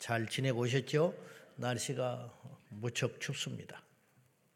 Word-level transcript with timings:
잘 0.00 0.26
지내고 0.26 0.62
오셨죠? 0.62 1.14
날씨가 1.56 2.34
무척 2.70 3.20
춥습니다. 3.20 3.84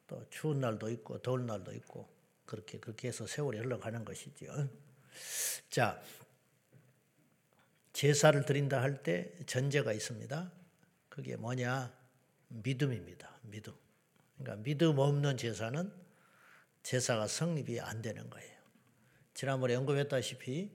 또 0.07 0.25
추운 0.31 0.59
날도 0.59 0.91
있고 0.91 1.21
더운 1.21 1.45
날도 1.45 1.75
있고 1.75 2.09
그렇게 2.47 2.79
그렇게 2.79 3.09
해서 3.09 3.27
세월이 3.27 3.59
흘러가는 3.59 4.05
것이죠. 4.05 4.71
자, 5.69 6.03
제사를 7.93 8.43
드린다 8.47 8.81
할 8.81 9.03
때 9.03 9.33
전제가 9.45 9.93
있습니다. 9.93 10.51
그게 11.11 11.37
뭐냐? 11.37 11.95
믿음입니다. 12.49 13.39
믿음. 13.43 13.75
그러니까 14.39 14.65
믿음 14.65 14.99
없는 14.99 15.37
제사는 15.37 15.93
제사가 16.83 17.29
성립이 17.29 17.81
안 17.81 18.01
되는 18.01 18.31
거예요. 18.31 18.55
지난번에 19.35 19.75
언급했다시피 19.75 20.71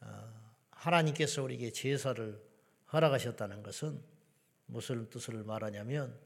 어, 0.00 0.54
하나님께서 0.70 1.42
우리에게 1.42 1.70
제사를 1.70 2.45
허락하셨다는 2.92 3.62
것은 3.62 4.00
무슨 4.66 5.08
뜻을 5.10 5.44
말하냐면 5.44 6.18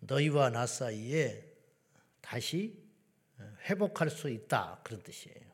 너희와 0.00 0.50
나 0.50 0.66
사이에 0.66 1.44
다시 2.20 2.82
회복할 3.68 4.10
수 4.10 4.28
있다 4.28 4.80
그런 4.84 5.02
뜻이에요. 5.02 5.50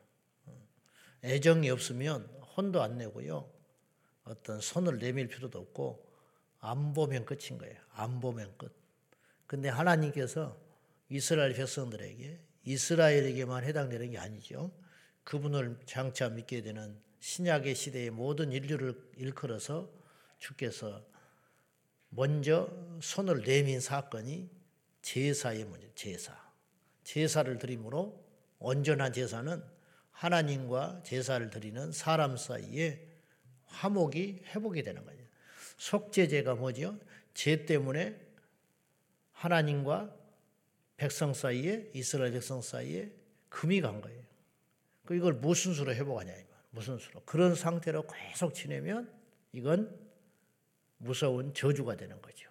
애정이 1.23 1.69
없으면 1.69 2.25
혼도 2.55 2.81
안 2.81 2.97
내고요. 2.97 3.49
어떤 4.23 4.59
손을 4.59 4.99
내밀 4.99 5.27
필요도 5.27 5.59
없고 5.59 6.05
안 6.59 6.93
보면 6.93 7.25
끝인 7.25 7.57
거예요. 7.57 7.75
안 7.91 8.19
보면 8.19 8.57
끝. 8.57 8.75
근데 9.45 9.69
하나님께서 9.69 10.57
이스라엘 11.09 11.53
백성들에게 11.53 12.39
이스라엘에게만 12.63 13.63
해당되는 13.63 14.11
게 14.11 14.17
아니죠. 14.17 14.71
그분을 15.23 15.79
장차 15.85 16.29
믿게 16.29 16.61
되는 16.61 16.99
신약의 17.19 17.75
시대의 17.75 18.11
모든 18.11 18.51
인류를 18.51 19.11
일컬어서 19.17 19.89
주께서 20.39 21.05
먼저 22.09 22.69
손을 23.01 23.43
내민 23.43 23.79
사건이 23.79 24.49
제사의 25.01 25.65
문제, 25.65 25.91
제사. 25.95 26.35
제사를 27.03 27.57
드림으로 27.57 28.23
온전한 28.59 29.13
제사는 29.13 29.63
하나님과 30.11 31.03
제사를 31.03 31.49
드리는 31.49 31.91
사람 31.91 32.37
사이에 32.37 33.07
화목이 33.65 34.43
회복이 34.47 34.83
되는 34.83 35.05
거예요. 35.05 35.23
속죄제가 35.77 36.55
뭐죠? 36.55 36.99
죄 37.33 37.65
때문에 37.65 38.19
하나님과 39.31 40.13
백성 40.97 41.33
사이에 41.33 41.91
이스라엘 41.93 42.31
백성 42.31 42.61
사이에 42.61 43.11
금이 43.49 43.81
간 43.81 44.01
거예요. 44.01 44.23
그 45.05 45.15
이걸 45.15 45.33
무슨 45.33 45.73
수로 45.73 45.93
회복하냐 45.93 46.33
이거. 46.35 46.47
무슨 46.71 46.97
수로? 46.97 47.21
그런 47.25 47.55
상태로 47.55 48.07
계속 48.07 48.53
지내면 48.53 49.11
이건 49.53 50.06
무서운 50.97 51.53
저주가 51.53 51.95
되는 51.95 52.21
거죠. 52.21 52.49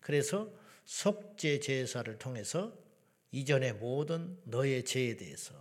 그래서 0.00 0.50
속죄 0.84 1.60
제사를 1.60 2.18
통해서 2.18 2.76
이전의 3.32 3.74
모든 3.74 4.38
너의 4.44 4.84
죄에 4.84 5.16
대해서 5.16 5.54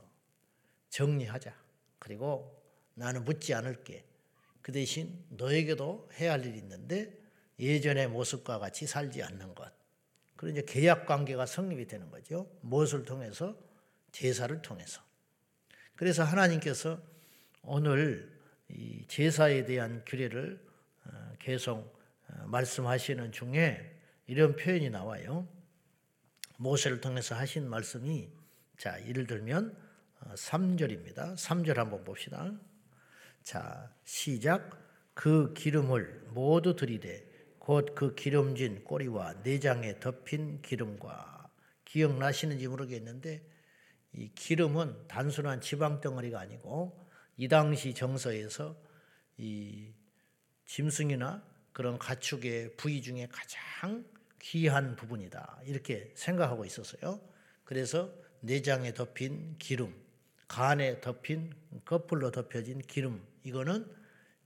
정리하자. 0.89 1.55
그리고 1.99 2.59
나는 2.95 3.23
묻지 3.23 3.53
않을게. 3.53 4.03
그 4.61 4.71
대신 4.71 5.23
너에게도 5.29 6.09
해야 6.19 6.33
할 6.33 6.45
일이 6.45 6.57
있는데 6.57 7.17
예전의 7.59 8.07
모습과 8.09 8.59
같이 8.59 8.87
살지 8.87 9.21
않는 9.23 9.55
것. 9.55 9.71
그런 10.35 10.53
이제 10.53 10.63
계약 10.65 11.05
관계가 11.05 11.45
성립이 11.45 11.85
되는 11.85 12.09
거죠. 12.09 12.49
무엇을 12.61 13.03
통해서? 13.03 13.57
제사를 14.11 14.61
통해서. 14.61 15.01
그래서 15.95 16.23
하나님께서 16.23 17.01
오늘 17.61 18.39
이 18.69 19.05
제사에 19.07 19.65
대한 19.65 20.03
규례를 20.05 20.59
어, 20.59 20.68
계속 21.39 21.99
어, 22.27 22.45
말씀하시는 22.47 23.31
중에 23.31 23.99
이런 24.27 24.55
표현이 24.55 24.89
나와요. 24.89 25.47
모세를 26.57 27.01
통해서 27.01 27.35
하신 27.35 27.69
말씀이 27.69 28.29
자, 28.77 29.03
예를 29.07 29.27
들면 29.27 29.75
3절입니다. 30.35 31.19
어, 31.19 31.33
3절 31.35 31.75
한번 31.75 32.03
봅시다. 32.03 32.51
자, 33.43 33.91
시작. 34.03 34.77
그 35.13 35.53
기름을 35.53 36.27
모두 36.29 36.75
들이되 36.75 37.27
곧 37.59 37.93
그 37.93 38.15
기름진 38.15 38.83
꼬리와 38.83 39.33
내장에 39.43 39.99
덮인 39.99 40.61
기름과 40.61 41.49
기억나시는지 41.85 42.67
모르겠는데 42.67 43.43
이 44.13 44.31
기름은 44.33 45.07
단순한 45.07 45.61
지방 45.61 46.01
덩어리가 46.01 46.39
아니고 46.39 47.07
이 47.37 47.47
당시 47.47 47.93
정서에서 47.93 48.75
이 49.37 49.93
짐승이나 50.69 51.43
그런 51.73 51.97
가축의 51.97 52.75
부위 52.77 53.01
중에 53.01 53.27
가장 53.31 54.05
귀한 54.39 54.95
부분이다. 54.95 55.61
이렇게 55.65 56.11
생각하고 56.13 56.63
있었어요. 56.63 57.19
그래서 57.63 58.13
내장에 58.41 58.93
덮인 58.93 59.55
기름, 59.57 59.95
간에 60.47 61.01
덮인 61.01 61.53
거풀로 61.85 62.29
덮여진 62.31 62.81
기름, 62.81 63.25
이거는 63.43 63.89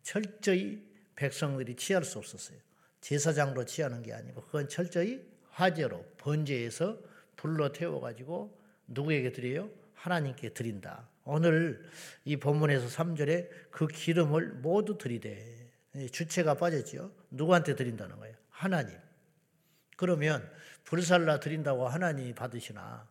철저히 0.01 0.81
백성들이 1.17 1.75
취할 1.75 2.06
수 2.06 2.19
없었어요. 2.19 2.57
제사장으로 3.01 3.66
취하는 3.66 4.01
게 4.01 4.13
아니고 4.13 4.44
그건 4.44 4.69
철저히 4.69 5.22
화제로 5.50 6.06
번제해서 6.17 6.97
불로 7.35 7.73
태워가지고 7.73 8.57
누구에게 8.88 9.33
드려요? 9.33 9.69
하나님께 9.94 10.53
드린다. 10.53 11.09
오늘 11.25 11.85
이 12.23 12.38
본문에서 12.38 12.88
3절에 12.88 13.50
그 13.72 13.88
기름을 13.88 14.53
모두 14.53 14.97
드리되 14.97 15.62
주체가 16.12 16.56
빠졌죠. 16.56 17.14
누구한테 17.30 17.76
드린다는 17.76 18.18
거예요? 18.18 18.36
하나님. 18.50 18.98
그러면 19.96 20.50
불살라 20.86 21.40
드린다고 21.40 21.88
하나님이 21.88 22.34
받으시나? 22.34 23.08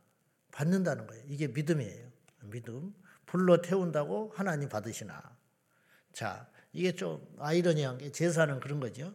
받는다는 0.50 1.06
거예요. 1.06 1.24
이게 1.28 1.48
믿음이에요. 1.48 2.10
믿음. 2.42 2.94
불로 3.26 3.62
태운다고 3.62 4.32
하나님 4.34 4.68
받으시나? 4.68 5.36
자, 6.12 6.48
이게 6.72 6.92
좀 6.92 7.26
아이러니한 7.38 7.98
게 7.98 8.10
제사는 8.10 8.60
그런 8.60 8.80
거죠. 8.80 9.14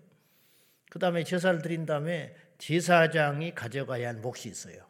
그 0.90 1.00
다음에 1.00 1.24
제사를 1.24 1.62
드린 1.62 1.86
다음에 1.86 2.36
제사장이 2.58 3.54
가져가야 3.54 4.08
할 4.08 4.16
몫이 4.16 4.50
있어요. 4.50 4.88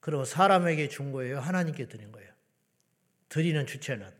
그리고 0.00 0.24
사람에게 0.24 0.88
준 0.88 1.12
거예요? 1.12 1.38
하나님께 1.38 1.86
드린 1.86 2.10
거예요? 2.10 2.32
드리는 3.28 3.66
주체는. 3.66 4.10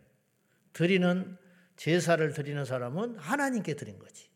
드리는 0.73 1.37
제사를 1.83 2.33
드리는 2.33 2.65
사람은 2.65 3.17
하나님께 3.17 3.75
드린 3.75 3.99
거지. 3.99 4.31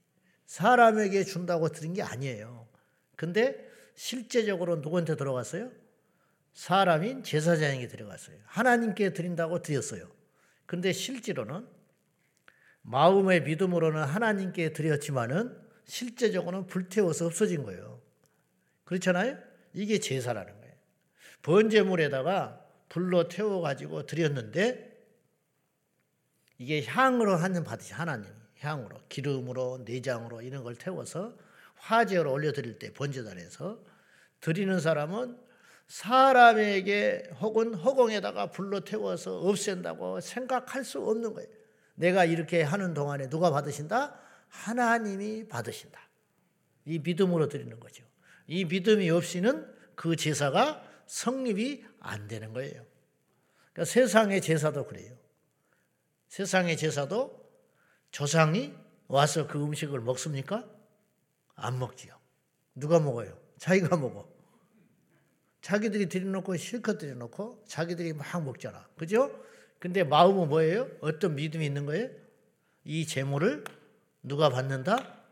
사람에게 0.47 1.23
준다고 1.23 1.69
드린 1.69 1.95
게 1.95 2.03
아니에요. 2.03 2.67
근데 3.15 3.71
실제적으로 3.95 4.75
누구한테 4.79 5.15
들어갔어요? 5.15 5.71
사람인 6.55 7.23
제사장에게 7.23 7.87
들어갔어요. 7.87 8.37
하나님께 8.47 9.13
드린다고 9.13 9.63
드렸어요. 9.63 10.11
근데 10.67 10.93
실제로는 10.93 11.69
마음의 12.83 13.45
믿음으로는 13.45 14.03
하나님께 14.03 14.73
드렸지만은 14.73 15.57
실제적으로는 15.85 16.67
불태워서 16.67 17.27
없어진 17.27 17.63
거예요. 17.63 18.03
그렇잖아요? 18.83 19.39
이게 19.73 20.01
제사라는 20.01 20.53
거예요. 20.53 20.75
번제물에다가 21.43 22.67
불로 22.89 23.29
태워가지고 23.29 24.07
드렸는데 24.07 24.86
이게 26.59 26.85
향으로 26.85 27.37
하는 27.37 27.65
받으시 27.65 27.93
하나님 27.93 28.31
향으로 28.61 28.99
기름으로 29.09 29.83
내장으로 29.85 30.43
이런 30.43 30.63
걸 30.63 30.75
태워서 30.75 31.37
화제로 31.77 32.33
올려드릴 32.33 32.79
때 32.79 32.93
번제단에서 32.93 33.79
드리는 34.41 34.81
사람은 34.81 35.39
사람에게 35.89 37.31
혹은 37.41 37.75
허공에다가 37.75 38.51
불로 38.51 38.81
태워서 38.81 39.39
없앤다고 39.41 40.21
생각할 40.21 40.85
수 40.85 41.01
없는 41.01 41.35
거예요. 41.35 41.49
내가 41.95 42.25
이렇게 42.25 42.63
하는 42.63 42.93
동안에 42.93 43.29
누가 43.29 43.51
받으신다? 43.51 44.19
하나님이 44.49 45.49
받으신다. 45.49 46.01
이 46.87 46.99
믿음으로 46.99 47.49
드리는 47.49 47.79
거죠. 47.79 48.05
이 48.47 48.65
믿음이 48.65 49.11
없이는 49.11 49.67
그 49.95 50.17
제사가 50.17 50.83
성립이 51.07 51.85
안 52.01 52.29
되는 52.29 52.53
거예요. 52.53 52.85
그러니까 53.73 53.85
세상의 53.85 54.41
제사도 54.41 54.87
그래요. 54.87 55.16
세상의 56.29 56.77
제사도 56.77 57.45
조상이 58.11 58.75
와서 59.09 59.47
그 59.47 59.63
음식을 59.63 60.01
먹습니까? 60.01 60.65
안 61.55 61.79
먹지요. 61.79 62.15
누가 62.75 63.01
먹어요? 63.01 63.39
자기가 63.59 63.97
먹어. 63.97 64.29
자기들이 65.63 66.09
들여놓고 66.09 66.57
실컷 66.57 66.99
들여놓고 66.99 67.65
자기들이 67.67 68.13
막 68.13 68.45
먹잖아. 68.45 68.89
그죠? 68.97 69.45
근데 69.79 70.05
마음은 70.05 70.49
뭐예요? 70.49 70.89
어떤 71.01 71.35
믿음이 71.35 71.65
있는 71.65 71.87
거예요? 71.87 72.09
이 72.85 73.07
재물을 73.07 73.65
누가 74.23 74.49
받는다? 74.49 75.23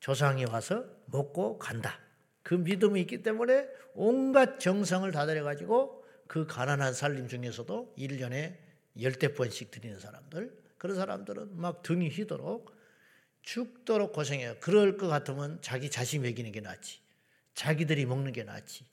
조상이 0.00 0.44
와서 0.44 0.84
먹고 1.06 1.58
간다. 1.58 1.98
그 2.42 2.54
믿음이 2.54 3.00
있기 3.02 3.22
때문에 3.22 3.66
온갖 3.94 4.58
정성을 4.58 5.10
다 5.12 5.26
들여가지고 5.26 6.04
그 6.26 6.46
가난한 6.46 6.94
살림 6.94 7.28
중에서도 7.28 7.94
1년에 7.96 8.63
열대 9.00 9.34
번씩 9.34 9.70
드리는 9.70 9.98
사람들, 9.98 10.64
그런 10.78 10.96
사람들은 10.96 11.56
막 11.56 11.82
등이 11.82 12.10
휘도록 12.10 12.74
죽도록 13.42 14.12
고생해요. 14.12 14.56
그럴 14.60 14.96
것 14.96 15.08
같으면 15.08 15.60
자기 15.60 15.90
자식 15.90 16.20
먹이는 16.20 16.50
게 16.52 16.60
낫지. 16.60 17.00
자기들이 17.54 18.06
먹는 18.06 18.32
게 18.32 18.42
낫지. 18.42 18.86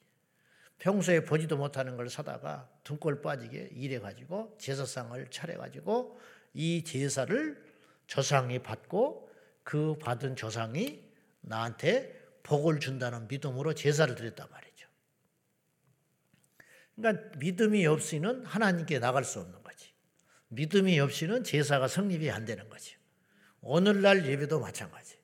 평소에 0.79 1.23
보지도 1.23 1.57
못하는 1.57 1.95
걸 1.95 2.09
사다가 2.09 2.69
등골 2.83 3.21
빠지게 3.21 3.69
일해가지고 3.73 4.57
제사상을 4.57 5.29
차려가지고 5.29 6.19
이 6.53 6.83
제사를 6.83 7.63
조상이 8.07 8.59
받고 8.59 9.29
그 9.63 9.97
받은 9.99 10.35
조상이 10.35 11.03
나한테 11.41 12.19
복을 12.43 12.79
준다는 12.79 13.27
믿음으로 13.27 13.73
제사를 13.73 14.13
드렸단 14.15 14.49
말이죠. 14.49 14.87
그러니까 16.95 17.37
믿음이 17.37 17.85
없이는 17.85 18.45
하나님께 18.45 18.99
나갈 18.99 19.23
수 19.23 19.39
없는. 19.39 19.60
믿음이 20.55 20.99
없이는 20.99 21.43
제사가 21.43 21.87
성립이 21.87 22.29
안 22.29 22.45
되는 22.45 22.67
거지. 22.69 22.95
오늘날 23.61 24.25
예배도 24.25 24.59
마찬가지. 24.59 25.15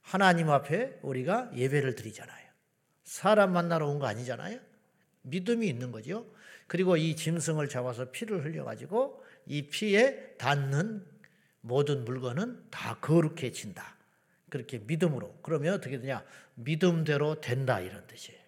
하나님 0.00 0.50
앞에 0.50 0.98
우리가 1.02 1.50
예배를 1.54 1.94
드리잖아요. 1.94 2.46
사람 3.04 3.52
만나러 3.52 3.86
온 3.86 3.98
거 3.98 4.06
아니잖아요. 4.06 4.58
믿음이 5.22 5.66
있는 5.68 5.92
거죠. 5.92 6.26
그리고 6.66 6.96
이 6.96 7.14
짐승을 7.16 7.68
잡아서 7.68 8.10
피를 8.10 8.44
흘려가지고 8.44 9.22
이 9.46 9.68
피에 9.68 10.34
닿는 10.38 11.04
모든 11.60 12.04
물건은 12.04 12.64
다 12.70 12.98
거룩해진다. 13.00 13.96
그렇게 14.48 14.78
믿음으로. 14.78 15.38
그러면 15.42 15.74
어떻게 15.74 15.98
되냐? 16.00 16.24
믿음대로 16.54 17.40
된다. 17.40 17.80
이런 17.80 18.06
뜻이에요. 18.06 18.40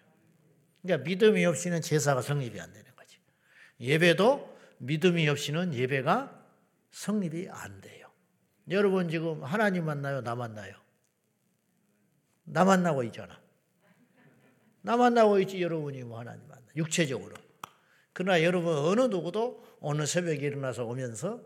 그러니까 0.81 1.07
믿음이 1.07 1.45
없이는 1.45 1.81
제사가 1.81 2.21
성립이 2.21 2.59
안 2.59 2.73
되는 2.73 2.95
거지. 2.95 3.17
예배도 3.79 4.57
믿음이 4.79 5.27
없이는 5.29 5.73
예배가 5.73 6.37
성립이 6.91 7.47
안 7.49 7.79
돼요. 7.81 8.07
여러분 8.69 9.09
지금 9.09 9.43
하나님 9.43 9.85
만나요? 9.85 10.21
나 10.21 10.35
만나요? 10.35 10.75
나 12.43 12.65
만나고 12.65 13.03
있잖아. 13.03 13.39
나 14.81 14.97
만나고 14.97 15.39
있지 15.39 15.61
여러분이 15.61 16.03
뭐 16.03 16.19
하나님 16.19 16.47
만나. 16.47 16.65
육체적으로. 16.75 17.35
그러나 18.13 18.43
여러분 18.43 18.75
어느 18.75 19.01
누구도 19.01 19.63
오늘 19.79 20.07
새벽에 20.07 20.47
일어나서 20.47 20.85
오면서 20.85 21.41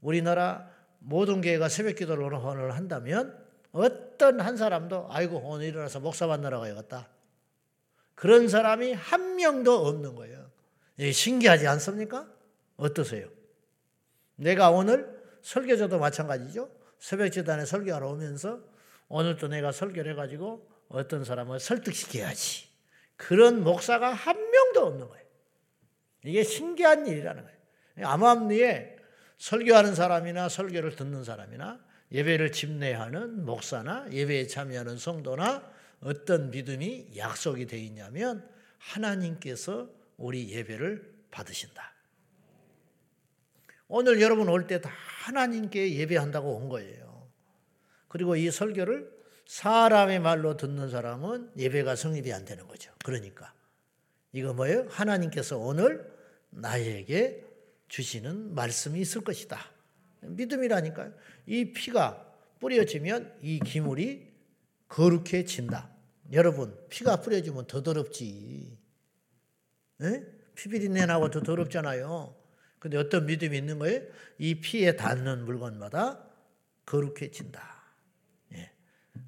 우리나라 0.00 0.70
모든 0.98 1.40
교회가 1.40 1.68
새벽 1.68 1.96
기도를 1.96 2.32
오늘 2.34 2.74
한다면 2.74 3.38
어떤 3.72 4.40
한 4.40 4.56
사람도 4.56 5.08
아이고 5.10 5.38
오늘 5.38 5.66
일어나서 5.66 6.00
목사 6.00 6.26
만나러 6.26 6.60
가야겠다. 6.60 7.08
그런 8.14 8.48
사람이 8.48 8.92
한 8.92 9.36
명도 9.36 9.86
없는 9.86 10.14
거예요. 10.14 10.50
신기하지 11.12 11.66
않습니까? 11.66 12.33
어떠세요? 12.76 13.28
내가 14.36 14.70
오늘 14.70 15.22
설교자도 15.42 15.98
마찬가지죠. 15.98 16.70
새벽 16.98 17.30
재단에 17.30 17.64
설교하러 17.64 18.08
오면서 18.10 18.60
오늘도 19.08 19.48
내가 19.48 19.72
설교를 19.72 20.12
해가지고 20.12 20.68
어떤 20.88 21.24
사람을 21.24 21.60
설득시켜야지. 21.60 22.68
그런 23.16 23.62
목사가 23.62 24.12
한 24.12 24.36
명도 24.50 24.86
없는 24.86 25.08
거예요. 25.08 25.24
이게 26.24 26.42
신기한 26.42 27.06
일이라는 27.06 27.42
거예요. 27.42 28.08
암암리에 28.08 28.96
설교하는 29.38 29.94
사람이나 29.94 30.48
설교를 30.48 30.96
듣는 30.96 31.22
사람이나 31.24 31.80
예배를 32.12 32.52
집례하는 32.52 33.44
목사나 33.44 34.06
예배에 34.10 34.46
참여하는 34.46 34.96
성도나 34.96 35.70
어떤 36.00 36.50
믿음이 36.50 37.16
약속이 37.16 37.66
되어 37.66 37.80
있냐면 37.80 38.48
하나님께서 38.78 39.90
우리 40.16 40.50
예배를 40.50 41.12
받으신다. 41.30 41.93
오늘 43.96 44.20
여러분 44.20 44.48
올 44.48 44.66
때 44.66 44.80
다 44.80 44.90
하나님께 45.24 45.94
예배한다고 45.94 46.56
온 46.56 46.68
거예요. 46.68 47.28
그리고 48.08 48.34
이 48.34 48.50
설교를 48.50 49.08
사람의 49.46 50.18
말로 50.18 50.56
듣는 50.56 50.90
사람은 50.90 51.52
예배가 51.56 51.94
성립이 51.94 52.32
안 52.32 52.44
되는 52.44 52.66
거죠. 52.66 52.92
그러니까 53.04 53.54
이거 54.32 54.52
뭐예요? 54.52 54.86
하나님께서 54.90 55.58
오늘 55.58 56.12
나에게 56.50 57.44
주시는 57.86 58.56
말씀이 58.56 58.98
있을 59.00 59.20
것이다. 59.20 59.60
믿음이라니까요. 60.22 61.12
이 61.46 61.72
피가 61.72 62.34
뿌려지면 62.58 63.32
이 63.42 63.60
기물이 63.60 64.32
거룩해진다. 64.88 65.88
여러분, 66.32 66.76
피가 66.88 67.20
뿌려지면 67.20 67.68
더 67.68 67.80
더럽지. 67.82 68.76
에? 70.02 70.24
피비린내 70.56 71.06
나고 71.06 71.30
더 71.30 71.42
더럽잖아요. 71.42 72.34
근데 72.84 72.98
어떤 72.98 73.24
믿음이 73.24 73.56
있는 73.56 73.78
거예요? 73.78 74.02
이 74.36 74.56
피에 74.56 74.94
닿는 74.94 75.46
물건마다 75.46 76.22
거룩해진다. 76.84 77.82
예. 78.56 78.72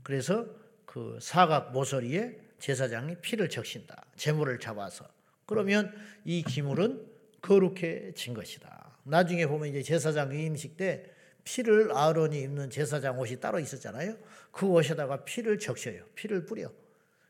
그래서 0.03 0.47
그 0.85 1.19
사각 1.23 1.73
모서리에 1.73 2.38
제사장이 2.58 3.17
피를 3.23 3.49
적신다. 3.49 4.05
재물을 4.14 4.58
잡아서. 4.58 5.08
그러면 5.47 5.91
이 6.26 6.43
기물은 6.43 7.06
거룩해진 7.41 8.35
것이다. 8.35 8.99
나중에 9.05 9.47
보면 9.47 9.70
이제 9.70 9.82
제사장 9.82 10.38
임식 10.38 10.76
때 10.76 11.11
피를 11.44 11.93
아론이 11.97 12.38
입는 12.38 12.69
제사장 12.69 13.19
옷이 13.19 13.41
따로 13.41 13.59
있었잖아요. 13.59 14.19
그 14.50 14.67
옷에다가 14.67 15.25
피를 15.25 15.59
적셔요. 15.59 16.05
피를 16.14 16.44
뿌려. 16.44 16.70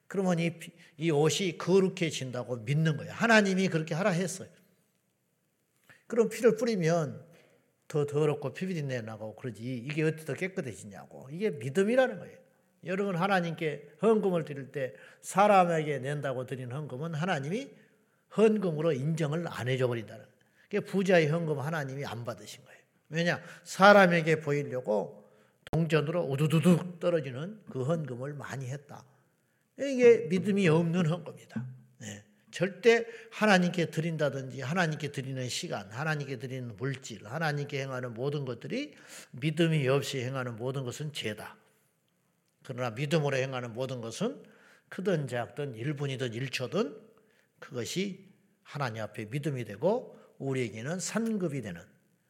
그러면 0.09 0.41
이, 0.41 0.51
이 0.97 1.13
옷이 1.13 1.57
거룩해진다고 1.57 2.57
믿는 2.57 2.97
거예요. 2.97 3.13
하나님이 3.13 3.69
그렇게 3.69 3.95
하라 3.95 4.11
했어요. 4.11 4.49
그럼 6.07 6.29
피를 6.29 6.57
뿌리면 6.57 7.25
더 7.89 8.07
더럽고 8.07 8.53
피비린내 8.53 9.03
나고 9.03 9.37
그러지. 9.37 9.63
이게 9.63 10.03
어떻게 10.03 10.25
더 10.25 10.35
깨끗해지냐고. 10.35 11.29
이게 11.31 11.51
믿음이라는 11.51 12.19
거예요. 12.19 12.39
여러분 12.85 13.17
하나님께 13.17 13.97
헌금을 14.03 14.45
드릴 14.45 14.71
때 14.71 14.95
사람에게 15.21 15.99
낸다고 15.99 16.47
드린 16.47 16.71
헌금은 16.71 17.15
하나님이 17.15 17.71
헌금으로 18.37 18.93
인정을 18.93 19.47
안 19.49 19.69
해줘 19.69 19.89
버린다는. 19.89 20.25
그러니까 20.69 20.91
부자의 20.91 21.29
헌금 21.29 21.59
하나님이 21.59 22.05
안 22.05 22.25
받으신 22.25 22.65
거예요. 22.65 22.81
왜냐? 23.09 23.41
사람에게 23.65 24.41
보이려고 24.41 25.25
동전으로 25.73 26.25
우두두둑 26.25 27.01
떨어지는 27.01 27.61
그 27.71 27.83
헌금을 27.83 28.35
많이 28.35 28.67
했다. 28.67 29.05
이게 29.79 30.27
믿음이 30.29 30.69
없는 30.69 31.07
헌금이다. 31.07 31.67
네. 31.99 32.25
절대 32.57 33.05
하나님께 33.33 33.91
드린다든지 33.91 34.63
하나님께 34.63 35.13
드리는 35.13 35.47
시간, 35.47 35.93
하나님께 35.93 36.39
드리는 36.39 36.75
물질, 36.79 37.27
하나님께 37.27 37.83
행하는 37.83 38.15
모든 38.15 38.47
것들이 38.47 38.95
믿음이 39.33 39.87
없이 39.89 40.25
행하는 40.25 40.57
모든 40.57 40.83
것은 40.83 41.13
죄다. 41.13 41.59
그러나 42.65 42.93
믿음으로 42.93 43.37
행하는 43.37 43.75
모든 43.75 44.01
것은 44.01 44.43
크든 44.89 45.29
작든 45.29 45.75
1분이든 45.75 46.33
1초든 46.33 46.99
그것이 47.59 48.27
하나님 48.63 49.03
앞에 49.03 49.27
믿음이 49.27 49.67
되고 49.67 50.19
우리에게는 50.39 50.99
산급이 50.99 51.61
되는 51.61 51.83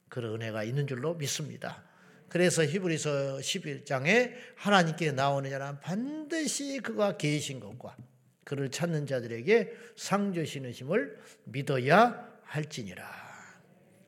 그런 0.09 0.35
은혜가 0.35 0.65
있는 0.65 0.89
줄로 0.89 1.15
믿습니다. 1.15 1.85
그래서 2.29 2.65
히브리서 2.65 3.37
11장에 3.37 4.35
하나님께 4.57 5.13
나오는 5.13 5.49
자는 5.49 5.79
반드시 5.79 6.81
그가 6.81 7.17
계신 7.17 7.61
것과 7.61 7.97
그를 8.47 8.71
찾는 8.71 9.07
자들에게 9.07 9.77
상 9.97 10.33
주시는 10.33 10.71
힘을 10.71 11.19
믿어야 11.45 12.31
할지니라. 12.45 13.05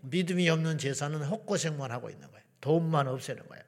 믿음이 0.02 0.48
없는 0.48 0.78
제사는 0.78 1.20
헛고생만 1.24 1.90
하고 1.90 2.08
있는 2.08 2.30
거예요. 2.30 2.44
돈만 2.60 3.08
없애는 3.08 3.48
거예요. 3.48 3.64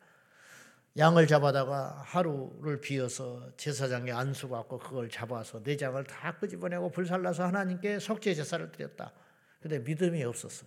양을 0.96 1.26
잡아다가 1.26 2.02
하루를 2.06 2.80
비어서 2.80 3.50
제사장에 3.56 4.12
안수 4.12 4.48
받고 4.48 4.78
그걸 4.78 5.08
잡아서 5.10 5.60
내장을 5.64 6.02
다 6.04 6.38
끄집어내고 6.38 6.92
불살라서 6.92 7.46
하나님께 7.46 7.98
속죄 7.98 8.32
제사를 8.34 8.70
드렸다. 8.70 9.12
근데 9.60 9.80
믿음이 9.80 10.22
없었어. 10.22 10.66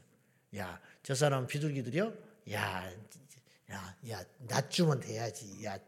야, 0.58 0.82
저 1.02 1.16
사람 1.16 1.48
비둘기 1.48 1.82
들여? 1.82 2.14
야, 2.52 2.92
야, 3.72 3.96
야, 4.10 4.24
낮 4.50 4.70
주면 4.70 5.00
돼야지. 5.00 5.64
야, 5.64 5.80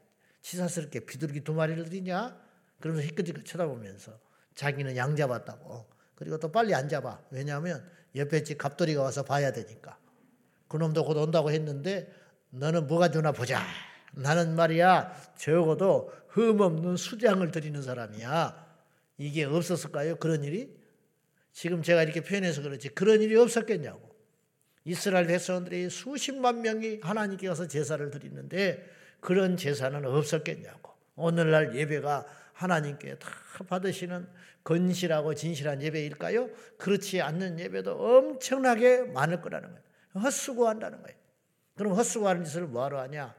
치사스럽게 0.41 1.01
비둘기 1.01 1.41
두 1.41 1.53
마리를 1.53 1.83
드리냐? 1.83 2.44
그러면서 2.79 3.07
희끗희끗 3.07 3.45
쳐다보면서 3.45 4.19
자기는 4.55 4.95
양 4.95 5.15
잡았다고. 5.15 5.85
그리고 6.15 6.39
또 6.39 6.51
빨리 6.51 6.73
안 6.73 6.87
잡아. 6.87 7.21
왜냐하면 7.29 7.87
옆에 8.15 8.43
집 8.43 8.57
갑돌이가 8.57 9.01
와서 9.01 9.23
봐야 9.23 9.51
되니까. 9.51 9.97
그놈도 10.67 11.05
곧 11.05 11.17
온다고 11.17 11.51
했는데 11.51 12.11
너는 12.49 12.87
뭐가 12.87 13.11
주나 13.11 13.31
보자. 13.31 13.61
나는 14.13 14.55
말이야 14.55 15.33
적어도 15.37 16.11
흠없는 16.29 16.97
수장을 16.97 17.49
드리는 17.51 17.81
사람이야. 17.81 18.65
이게 19.17 19.43
없었을까요? 19.43 20.17
그런 20.17 20.43
일이? 20.43 20.75
지금 21.51 21.81
제가 21.81 22.03
이렇게 22.03 22.21
표현해서 22.21 22.61
그렇지 22.61 22.89
그런 22.89 23.21
일이 23.21 23.35
없었겠냐고. 23.35 24.13
이스라엘 24.83 25.27
백성들이 25.27 25.89
수십만 25.89 26.61
명이 26.61 26.99
하나님께 27.01 27.47
가서 27.47 27.67
제사를 27.67 28.09
드리는데 28.11 28.85
그런 29.19 29.57
제사는 29.57 30.05
없었겠냐고. 30.05 30.93
오늘날 31.15 31.75
예배가 31.75 32.25
하나님께 32.55 33.19
다 33.19 33.29
받으시는 33.67 34.27
건실하고 34.63 35.35
진실한 35.35 35.81
예배일까요? 35.81 36.49
그렇지 36.77 37.21
않는 37.21 37.59
예배도 37.59 37.91
엄청나게 37.91 39.03
많을 39.03 39.41
거라는 39.41 39.69
거예요. 39.69 39.83
헛수고한다는 40.15 41.01
거예요. 41.01 41.17
그럼 41.75 41.93
헛수고하는 41.93 42.45
짓을 42.45 42.67
뭐하러 42.67 42.99
하냐? 43.01 43.35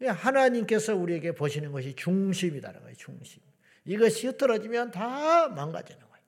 하나님께서 0.00 0.96
우리에게 0.96 1.32
보시는 1.34 1.70
것이 1.72 1.94
중심이다는 1.94 2.80
거예요. 2.80 2.94
중심. 2.96 3.42
이것이 3.84 4.26
흐트러지면 4.26 4.90
다 4.90 5.48
망가지는 5.48 6.00
거예요. 6.00 6.24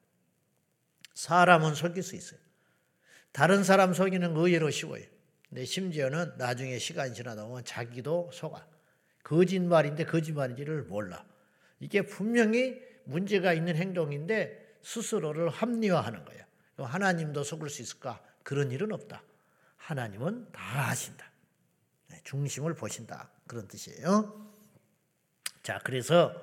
사람은 1.15 1.75
속일 1.75 2.03
수 2.03 2.15
있어요. 2.15 2.39
다른 3.33 3.65
사람 3.65 3.95
속이는 3.95 4.35
거 4.35 4.47
의외로 4.47 4.71
쉬워요. 4.71 5.05
근데 5.49 5.65
심지어는 5.65 6.35
나중에 6.37 6.79
시간이 6.79 7.15
지나다 7.15 7.45
보면 7.47 7.65
자기도 7.65 8.31
속아. 8.33 8.67
거짓말인데 9.23 10.05
거짓말인지를 10.05 10.85
몰라. 10.85 11.25
이게 11.81 12.03
분명히 12.03 12.81
문제가 13.05 13.53
있는 13.53 13.77
행동인데 13.77 14.79
스스로를 14.83 15.49
합리화하는 15.49 16.25
거예요. 16.25 16.45
하나님도 16.77 17.43
속을 17.43 17.69
수 17.69 17.83
있을까? 17.83 18.23
그런 18.43 18.71
일은 18.71 18.93
없다. 18.93 19.23
하나님은 19.77 20.53
다 20.53 20.89
아신다. 20.89 21.31
네, 22.09 22.21
중심을 22.25 22.75
보신다. 22.75 23.31
그런 23.47 23.67
뜻이에요. 23.67 24.51
자, 25.63 25.79
그래서 25.85 26.35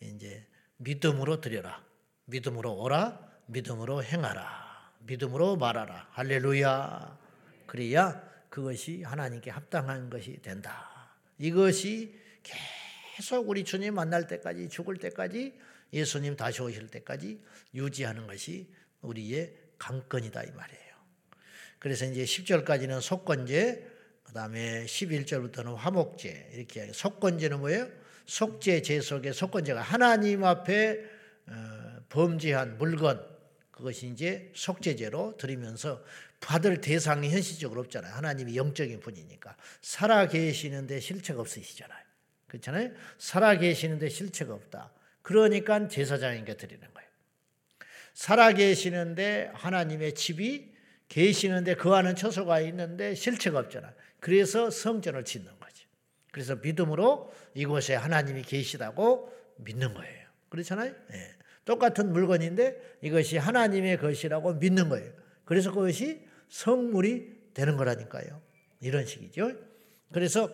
이제 0.00 0.46
믿음으로 0.78 1.40
드려라. 1.40 1.84
믿음으로 2.26 2.74
오라. 2.74 3.32
믿음으로 3.46 4.02
행하라. 4.02 4.92
믿음으로 5.00 5.56
말하라. 5.56 6.08
할렐루야. 6.12 7.18
그래야 7.66 8.22
그것이 8.48 9.02
하나님께 9.02 9.50
합당한 9.50 10.10
것이 10.10 10.40
된다. 10.42 11.16
이것이 11.38 12.18
계속 12.42 12.81
우리 13.44 13.64
주님 13.64 13.94
만날 13.94 14.26
때까지 14.26 14.68
죽을 14.68 14.96
때까지 14.96 15.54
예수님 15.92 16.36
다시 16.36 16.62
오실 16.62 16.88
때까지 16.88 17.40
유지하는 17.74 18.26
것이 18.26 18.68
우리의 19.02 19.54
강건이다 19.78 20.42
이 20.42 20.50
말이에요. 20.52 20.92
그래서 21.78 22.06
이제 22.06 22.24
10절까지는 22.24 23.00
속건제, 23.00 23.90
그다음에 24.24 24.84
11절부터는 24.86 25.74
화목제 25.74 26.50
이렇게 26.54 26.92
속건제는 26.92 27.60
뭐예요? 27.60 27.88
속죄 28.26 28.82
제 28.82 29.00
속에 29.00 29.32
속건제가 29.32 29.82
하나님 29.82 30.44
앞에 30.44 31.04
어, 31.48 31.96
범죄한 32.08 32.78
물건 32.78 33.20
그것이 33.72 34.06
이제 34.06 34.52
속죄제로 34.54 35.36
드리면서 35.36 36.04
받을 36.40 36.80
대상이 36.80 37.30
현실적으로 37.30 37.80
없잖아요. 37.80 38.14
하나님이 38.14 38.56
영적인 38.56 39.00
분이니까 39.00 39.56
살아 39.80 40.28
계시는데 40.28 41.00
실체가 41.00 41.40
없으시잖아요. 41.40 42.01
그렇잖아요. 42.52 42.90
살아 43.16 43.56
계시는데 43.56 44.10
실체가 44.10 44.52
없다. 44.52 44.92
그러니까 45.22 45.88
제사장에게 45.88 46.56
드리는 46.58 46.86
거예요. 46.92 47.08
살아 48.12 48.52
계시는데 48.52 49.52
하나님의 49.54 50.14
집이 50.14 50.70
계시는데 51.08 51.76
그 51.76 51.94
안은 51.94 52.14
처소가 52.14 52.60
있는데 52.60 53.14
실체가 53.14 53.58
없잖아. 53.58 53.94
그래서 54.20 54.70
성전을 54.70 55.24
짓는 55.24 55.50
거지. 55.58 55.86
그래서 56.30 56.56
믿음으로 56.56 57.32
이곳에 57.54 57.94
하나님이 57.94 58.42
계시다고 58.42 59.32
믿는 59.56 59.94
거예요. 59.94 60.28
그렇잖아요. 60.50 60.94
네. 61.10 61.30
똑같은 61.64 62.12
물건인데 62.12 62.98
이것이 63.00 63.38
하나님의 63.38 63.96
것이라고 63.98 64.54
믿는 64.54 64.90
거예요. 64.90 65.10
그래서 65.46 65.70
그것이 65.72 66.26
성물이 66.50 67.54
되는 67.54 67.76
거라니까요. 67.78 68.42
이런 68.80 69.06
식이죠. 69.06 69.52
그래서 70.12 70.50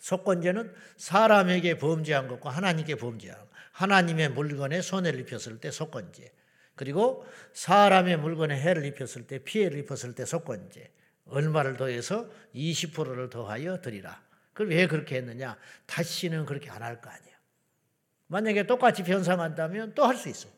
속건제는 0.00 0.72
사람에게 0.96 1.78
범죄한 1.78 2.28
것과 2.28 2.50
하나님께 2.50 2.96
범죄한 2.96 3.38
하나님의 3.72 4.30
물건에 4.30 4.80
손해를 4.80 5.20
입혔을 5.20 5.60
때 5.60 5.70
속건제. 5.70 6.32
그리고 6.74 7.26
사람의 7.54 8.18
물건에 8.18 8.58
해를 8.60 8.84
입혔을 8.84 9.26
때 9.26 9.38
피해를 9.38 9.78
입혔을 9.80 10.14
때 10.14 10.24
속건제. 10.24 10.92
얼마를 11.26 11.76
더해서 11.76 12.28
20%를 12.54 13.30
더하여 13.30 13.80
드리라. 13.80 14.22
그럼 14.52 14.70
왜 14.70 14.86
그렇게 14.86 15.16
했느냐? 15.16 15.58
다시는 15.86 16.46
그렇게 16.46 16.70
안 16.70 16.82
할 16.82 17.00
거 17.00 17.10
아니에요. 17.10 17.36
만약에 18.28 18.66
똑같이 18.66 19.02
변상한다면 19.02 19.94
또 19.94 20.04
할 20.06 20.16
수 20.16 20.28
있어. 20.28 20.48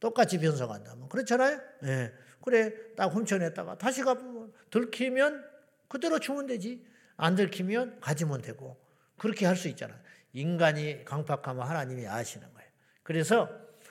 똑같이 0.00 0.38
변상한다면. 0.38 1.08
그렇잖아요? 1.08 1.60
예. 1.84 1.86
네. 1.86 2.12
그래, 2.42 2.72
딱 2.96 3.06
훔쳐냈다가 3.06 3.78
다시 3.78 4.02
가보면 4.02 4.52
들키면 4.70 5.44
그대로 5.88 6.18
주면 6.18 6.46
되지. 6.46 6.84
안 7.22 7.36
들키면 7.36 8.00
가지면 8.00 8.42
되고. 8.42 8.76
그렇게 9.16 9.46
할 9.46 9.56
수 9.56 9.68
있잖아. 9.68 9.94
인간이 10.32 11.04
강팍하면 11.04 11.66
하나님이 11.66 12.06
아시는 12.06 12.52
거예요. 12.52 12.68
그래서 13.02 13.48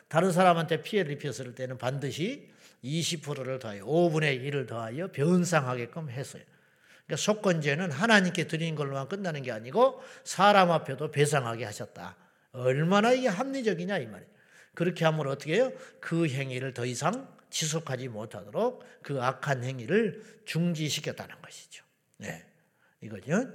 다른 0.10 0.32
사람한테 0.32 0.82
피해를 0.82 1.14
입혔을 1.14 1.56
때는 1.56 1.78
반드시 1.78 2.52
20%를 2.84 3.60
더하여 3.60 3.86
5분의 3.86 4.42
1을 4.44 4.68
더하여 4.68 5.12
변상하게끔 5.12 6.10
했어요. 6.10 6.44
그러니까 7.06 7.16
속건제는 7.16 7.92
하나님께 7.92 8.48
드린 8.48 8.76
걸로만 8.76 9.08
끝나는 9.08 9.44
게 9.44 9.52
아니고 9.52 10.02
사람 10.24 10.72
앞에도 10.72 11.12
배상하게 11.12 11.64
하셨다. 11.66 12.18
얼마나 12.52 13.14
이게 13.14 13.28
합리적이냐 13.30 14.00
이 14.00 14.08
말이에요. 14.08 14.32
그렇게 14.74 15.06
하면 15.06 15.28
어떻게 15.28 15.56
해요? 15.56 15.72
그 16.02 16.28
행위를 16.28 16.74
더 16.74 16.86
이상 16.86 17.30
지속하지 17.50 18.08
못하도록 18.10 18.84
그 19.04 19.22
악한 19.22 19.64
행위를 19.64 20.22
중지시켰다는 20.46 21.36
것이죠. 21.42 21.86
네. 22.18 22.50
이거죠. 23.01 23.48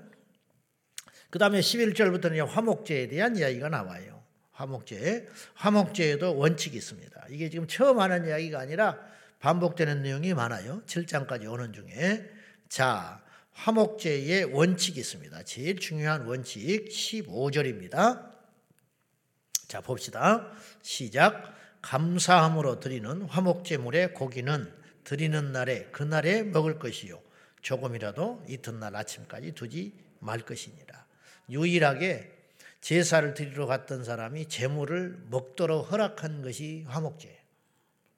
그 1.30 1.38
다음에 1.38 1.60
11절부터는 1.60 2.46
화목제에 2.46 3.08
대한 3.08 3.36
이야기가 3.36 3.68
나와요. 3.68 4.22
화목제. 4.52 5.28
화목제에도 5.54 6.36
원칙이 6.36 6.76
있습니다. 6.76 7.26
이게 7.30 7.50
지금 7.50 7.66
처음 7.66 8.00
하는 8.00 8.26
이야기가 8.26 8.58
아니라 8.58 8.98
반복되는 9.40 10.02
내용이 10.02 10.34
많아요. 10.34 10.82
7장까지 10.86 11.50
오는 11.50 11.72
중에. 11.72 12.28
자, 12.68 13.22
화목제의 13.52 14.44
원칙이 14.44 14.98
있습니다. 14.98 15.42
제일 15.44 15.78
중요한 15.78 16.26
원칙 16.26 16.88
15절입니다. 16.88 18.30
자, 19.68 19.80
봅시다. 19.80 20.50
시작. 20.82 21.54
감사함으로 21.82 22.80
드리는 22.80 23.22
화목제물의 23.22 24.14
고기는 24.14 24.72
드리는 25.04 25.52
날에 25.52 25.84
그날에 25.92 26.42
먹을 26.42 26.78
것이요. 26.78 27.20
조금이라도 27.66 28.44
이튿날 28.49 28.94
아침까지 28.94 29.52
두지 29.52 29.92
말 30.20 30.38
것이니라. 30.38 31.04
유일하게 31.50 32.32
제사를 32.80 33.35
드리러 33.35 33.66
갔던 33.66 34.04
사람이 34.04 34.49
제물을 34.49 35.26
먹도록 35.30 35.90
허락한 35.90 36.42
것이 36.42 36.85
화목제예요. 36.87 37.37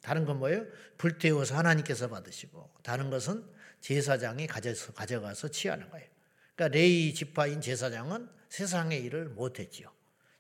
다른 0.03 0.27
건 0.27 0.39
뭐예요? 0.39 0.67
불태워서 0.99 1.57
하나님께서 1.57 2.09
받으시고 2.09 2.71
다른 2.83 3.09
것은 3.09 3.43
제사장이 3.81 4.47
가져서 4.47 4.93
가져가서 4.93 5.49
취하는 5.49 5.89
거예요. 5.89 6.07
그러니까 6.55 6.77
레이 6.77 7.15
지파인 7.15 7.63
제사장은 7.63 8.29
세상의 8.51 9.03
일을 9.03 9.31
못했지요. 9.31 9.91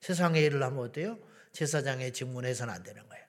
세상의 0.01 0.45
일을 0.45 0.63
하면 0.63 0.81
어때요? 0.81 1.19
제사장의 1.53 2.13
직문해서는 2.13 2.75
안 2.75 2.83
되는 2.83 3.09
거예요. 3.09 3.25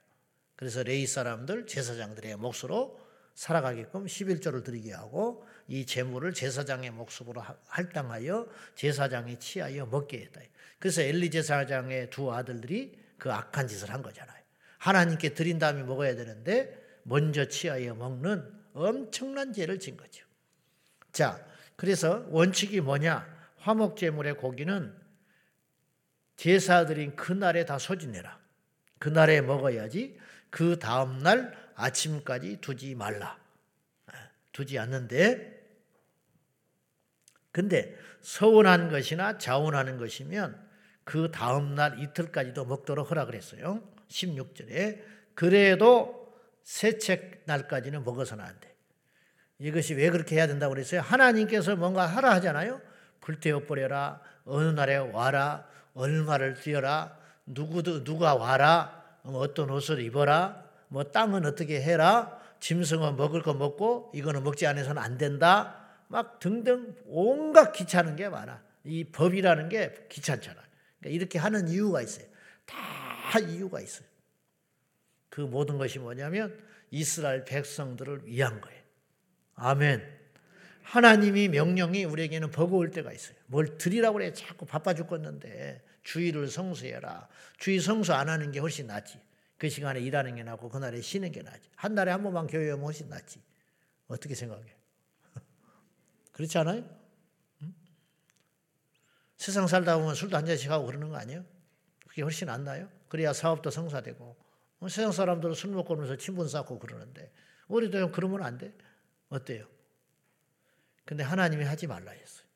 그래서 0.56 0.82
레이 0.82 1.06
사람들 1.06 1.66
제사장들의 1.66 2.36
몫으로 2.36 3.00
살아가게끔 3.34 4.04
11조를 4.04 4.62
드리게 4.62 4.92
하고 4.92 5.46
이 5.70 5.86
재물을 5.86 6.34
제사장의 6.34 6.90
목숨으로 6.90 7.44
할당하여 7.68 8.48
제사장이 8.74 9.38
취하여 9.38 9.86
먹게 9.86 10.18
했다. 10.18 10.40
그래서 10.80 11.00
엘리 11.00 11.30
제사장의 11.30 12.10
두 12.10 12.32
아들들이 12.32 12.98
그 13.16 13.32
악한 13.32 13.68
짓을 13.68 13.90
한 13.90 14.02
거잖아요. 14.02 14.42
하나님께 14.78 15.34
드린 15.34 15.60
다음에 15.60 15.84
먹어야 15.84 16.16
되는데 16.16 16.76
먼저 17.04 17.44
취하여 17.44 17.94
먹는 17.94 18.52
엄청난 18.74 19.52
죄를 19.52 19.78
진 19.78 19.96
거죠. 19.96 20.26
자, 21.12 21.46
그래서 21.76 22.26
원칙이 22.30 22.80
뭐냐? 22.80 23.24
화목 23.58 23.96
제물의 23.96 24.38
고기는 24.38 24.92
제사 26.34 26.84
드린 26.84 27.14
그날에 27.14 27.64
다 27.64 27.78
소진해라. 27.78 28.40
그날에 28.98 29.40
먹어야지 29.40 30.18
그 30.50 30.80
다음날 30.80 31.56
아침까지 31.76 32.56
두지 32.60 32.96
말라. 32.96 33.38
두지 34.50 34.76
않는데 34.80 35.59
근데 37.52 37.96
서운한 38.20 38.90
것이나 38.90 39.38
자원하는 39.38 39.96
것이면 39.98 40.68
그 41.04 41.30
다음 41.30 41.74
날 41.74 41.98
이틀까지도 41.98 42.64
먹도록 42.66 43.10
허락을 43.10 43.34
했어요. 43.34 43.82
16절에 44.08 45.02
그래도 45.34 46.32
세책 46.62 47.42
날까지는 47.46 48.04
먹어서는 48.04 48.44
안 48.44 48.60
돼. 48.60 48.74
이것이 49.58 49.94
왜 49.94 50.10
그렇게 50.10 50.36
해야 50.36 50.46
된다고 50.46 50.74
그랬어요? 50.74 51.00
하나님께서 51.00 51.76
뭔가 51.76 52.06
하라 52.06 52.30
하잖아요. 52.34 52.80
불태워 53.20 53.64
버려라. 53.66 54.20
어느 54.44 54.68
날에 54.68 54.96
와라. 54.96 55.66
얼마를 55.94 56.54
뛰어라. 56.54 57.16
누구도 57.46 58.04
누가 58.04 58.34
와라. 58.34 59.04
어떤 59.24 59.70
옷을 59.70 60.00
입어라. 60.00 60.64
뭐 60.88 61.04
땅은 61.04 61.44
어떻게 61.44 61.80
해라. 61.82 62.38
짐승은 62.60 63.16
먹을 63.16 63.42
거 63.42 63.54
먹고 63.54 64.10
이거는 64.14 64.42
먹지 64.44 64.66
않아서는 64.66 65.02
안 65.02 65.18
된다. 65.18 65.79
막 66.10 66.40
등등 66.40 66.96
온갖 67.06 67.70
귀찮은 67.70 68.16
게 68.16 68.28
많아. 68.28 68.60
이 68.82 69.04
법이라는 69.04 69.68
게 69.68 69.94
귀찮잖아. 70.08 70.60
그러니까 70.98 71.16
이렇게 71.16 71.38
하는 71.38 71.68
이유가 71.68 72.02
있어요. 72.02 72.26
다 72.66 73.38
이유가 73.38 73.80
있어요. 73.80 74.06
그 75.28 75.40
모든 75.40 75.78
것이 75.78 76.00
뭐냐면 76.00 76.60
이스라엘 76.90 77.44
백성들을 77.44 78.26
위한 78.26 78.60
거예요. 78.60 78.82
아멘. 79.54 80.02
하나님이 80.82 81.46
명령이 81.48 82.04
우리에게는 82.04 82.50
버거울 82.50 82.90
때가 82.90 83.12
있어요. 83.12 83.36
뭘 83.46 83.78
드리라고 83.78 84.14
그래 84.14 84.32
자꾸 84.32 84.66
바빠 84.66 84.94
죽겠는데 84.94 85.80
주의를 86.02 86.48
성수해라. 86.48 87.28
주의 87.56 87.78
성수 87.78 88.12
안 88.14 88.28
하는 88.28 88.50
게 88.50 88.58
훨씬 88.58 88.88
낫지. 88.88 89.20
그 89.58 89.68
시간에 89.68 90.00
일하는 90.00 90.34
게 90.34 90.42
낫고 90.42 90.70
그날에 90.70 91.00
쉬는 91.00 91.30
게 91.30 91.42
낫지. 91.42 91.68
한 91.76 91.94
달에 91.94 92.10
한 92.10 92.24
번만 92.24 92.48
교회 92.48 92.68
오면 92.72 92.84
훨씬 92.84 93.08
낫지. 93.08 93.40
어떻게 94.08 94.34
생각해? 94.34 94.79
그렇지 96.40 96.56
않아요? 96.56 96.82
응? 97.60 97.74
세상 99.36 99.66
살다 99.66 99.98
보면 99.98 100.14
술도 100.14 100.38
한 100.38 100.46
잔씩 100.46 100.70
하고 100.70 100.86
그러는 100.86 101.10
거 101.10 101.16
아니에요? 101.16 101.44
그게 102.08 102.22
훨씬 102.22 102.46
낫나요? 102.46 102.90
그래야 103.08 103.34
사업도 103.34 103.68
성사되고 103.68 104.36
어, 104.78 104.88
세상 104.88 105.12
사람들은 105.12 105.54
술 105.54 105.72
먹고 105.72 105.92
오면서 105.92 106.16
친분 106.16 106.48
쌓고 106.48 106.78
그러는데 106.78 107.30
우리도 107.68 108.12
그러면 108.12 108.42
안 108.42 108.56
돼? 108.56 108.72
어때요? 109.28 109.68
근데 111.04 111.22
하나님이 111.22 111.64
하지 111.64 111.86
말라 111.86 112.10
했어요. 112.10 112.46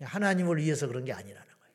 하나님을 0.00 0.56
위해서 0.56 0.86
그런 0.86 1.04
게 1.04 1.12
아니라는 1.12 1.46
거예요. 1.46 1.74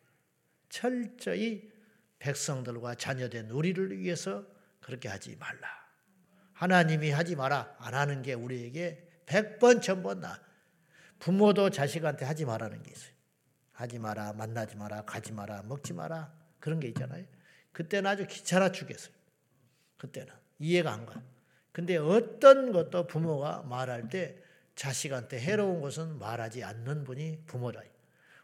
철저히 0.70 1.72
백성들과 2.18 2.96
자녀된 2.96 3.52
우리를 3.52 4.00
위해서 4.00 4.44
그렇게 4.80 5.10
하지 5.10 5.36
말라. 5.36 5.70
하나님이 6.54 7.12
하지 7.12 7.36
마라. 7.36 7.76
안 7.78 7.94
하는 7.94 8.24
게 8.24 8.34
우리에게 8.34 9.08
백번 9.28 9.82
천번 9.82 10.22
나. 10.22 10.47
부모도 11.20 11.70
자식한테 11.70 12.26
하지 12.26 12.46
말라는 12.46 12.84
게 12.84 12.92
있어요. 12.92 13.12
하지 13.74 14.00
마라, 14.00 14.34
만나지 14.34 14.76
마라, 14.76 15.04
가지 15.04 15.32
마라, 15.32 15.64
먹지 15.64 15.94
마라. 15.94 16.34
그런 16.60 16.80
게 16.80 16.88
있잖아요. 16.88 17.26
그때는 17.72 18.10
아주 18.10 18.26
귀찮아 18.26 18.72
죽겠어요. 18.72 19.14
그때는. 19.98 20.34
이해가 20.60 20.92
안 20.92 21.06
가. 21.06 21.22
근데 21.72 21.98
어떤 21.98 22.72
것도 22.72 23.06
부모가 23.06 23.64
말할 23.64 24.10
때 24.10 24.42
자식한테 24.76 25.40
해로운 25.40 25.82
것은 25.82 26.18
말하지 26.18 26.64
않는 26.64 27.04
분이 27.04 27.44
부모다. 27.46 27.82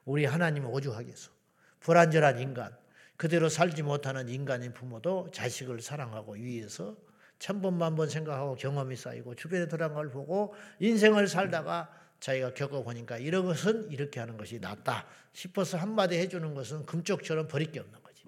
우리 0.05 0.25
하나님은 0.25 0.69
오죽하겠어. 0.69 1.31
불안전한 1.79 2.39
인간, 2.39 2.75
그대로 3.17 3.49
살지 3.49 3.83
못하는 3.83 4.29
인간인 4.29 4.73
부모도 4.73 5.31
자식을 5.31 5.81
사랑하고 5.81 6.33
위해서 6.33 6.95
천번만 7.39 7.95
번 7.95 8.09
생각하고 8.09 8.55
경험이 8.55 8.95
쌓이고 8.95 9.35
주변에 9.35 9.67
들어간 9.67 9.95
걸 9.95 10.09
보고 10.09 10.55
인생을 10.79 11.27
살다가 11.27 11.91
자기가 12.23 12.53
겪어보니까 12.53 13.17
이런 13.17 13.45
것은 13.45 13.91
이렇게 13.91 14.21
하는 14.21 14.37
것이 14.37 14.57
낫다 14.59 15.05
싶어서 15.33 15.77
한마디 15.77 16.15
해주는 16.15 16.53
것은 16.53 16.85
금쪽처럼 16.85 17.49
버릴 17.49 17.69
게 17.73 17.81
없는 17.81 18.01
거지. 18.01 18.23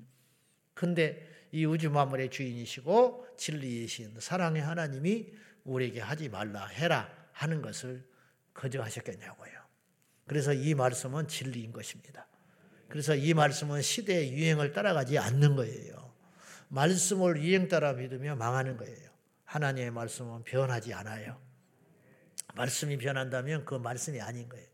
근데 0.73 1.25
이 1.53 1.63
우주 1.63 1.89
만물의 1.89 2.29
주인이시고 2.29 3.25
진리이신 3.37 4.19
사랑의 4.19 4.61
하나님이 4.61 5.31
우리에게 5.63 6.01
하지 6.01 6.27
말라 6.27 6.65
해라 6.67 7.09
하는 7.31 7.61
것을 7.61 8.05
거저 8.53 8.81
하셨겠냐고요. 8.81 9.53
그래서 10.27 10.51
이 10.51 10.73
말씀은 10.73 11.29
진리인 11.29 11.71
것입니다. 11.71 12.27
그래서 12.89 13.15
이 13.15 13.33
말씀은 13.33 13.81
시대의 13.81 14.33
유행을 14.33 14.73
따라가지 14.73 15.17
않는 15.17 15.55
거예요. 15.55 16.13
말씀을 16.67 17.41
유행 17.41 17.69
따라 17.69 17.93
믿으며 17.93 18.35
망하는 18.35 18.75
거예요. 18.75 19.09
하나님의 19.45 19.91
말씀은 19.91 20.43
변하지 20.43 20.93
않아요. 20.93 21.44
말씀이 22.55 22.97
변한다면 22.97 23.65
그 23.65 23.75
말씀이 23.75 24.21
아닌 24.21 24.50
거예요. 24.50 24.67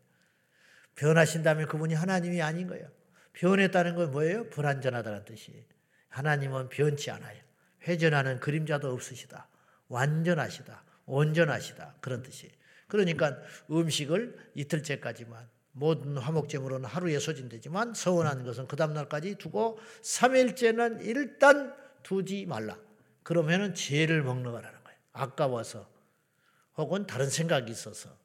변하신다면 0.94 1.66
그분이 1.68 1.94
하나님이 1.94 2.42
아닌 2.42 2.66
거예요. 2.66 2.88
변했다는 3.32 3.94
건 3.94 4.10
뭐예요? 4.10 4.48
불완전하다는 4.50 5.24
뜻이. 5.24 5.66
하나님은 6.08 6.68
변치 6.68 7.10
않아요. 7.10 7.40
회전하는 7.86 8.40
그림자도 8.40 8.92
없으시다. 8.92 9.48
완전하시다. 9.88 10.84
온전하시다. 11.06 11.96
그런 12.00 12.22
뜻이. 12.22 12.50
그러니까 12.86 13.38
음식을 13.70 14.38
이틀째까지만 14.54 15.48
모든 15.72 16.18
화목제물은 16.18 16.84
하루에 16.84 17.18
소진되지만 17.18 17.94
서운한 17.94 18.44
것은 18.44 18.68
그 18.68 18.76
다음날까지 18.76 19.36
두고 19.36 19.78
3일째는 20.02 21.04
일단 21.06 21.74
두지 22.02 22.44
말라. 22.46 22.76
그러면은 23.22 23.74
죄를 23.74 24.22
먹는 24.22 24.52
거라는 24.52 24.84
거예요. 24.84 24.98
아까워서 25.12 25.91
혹은 26.76 27.06
다른 27.06 27.28
생각이 27.28 27.70
있어서 27.70 28.16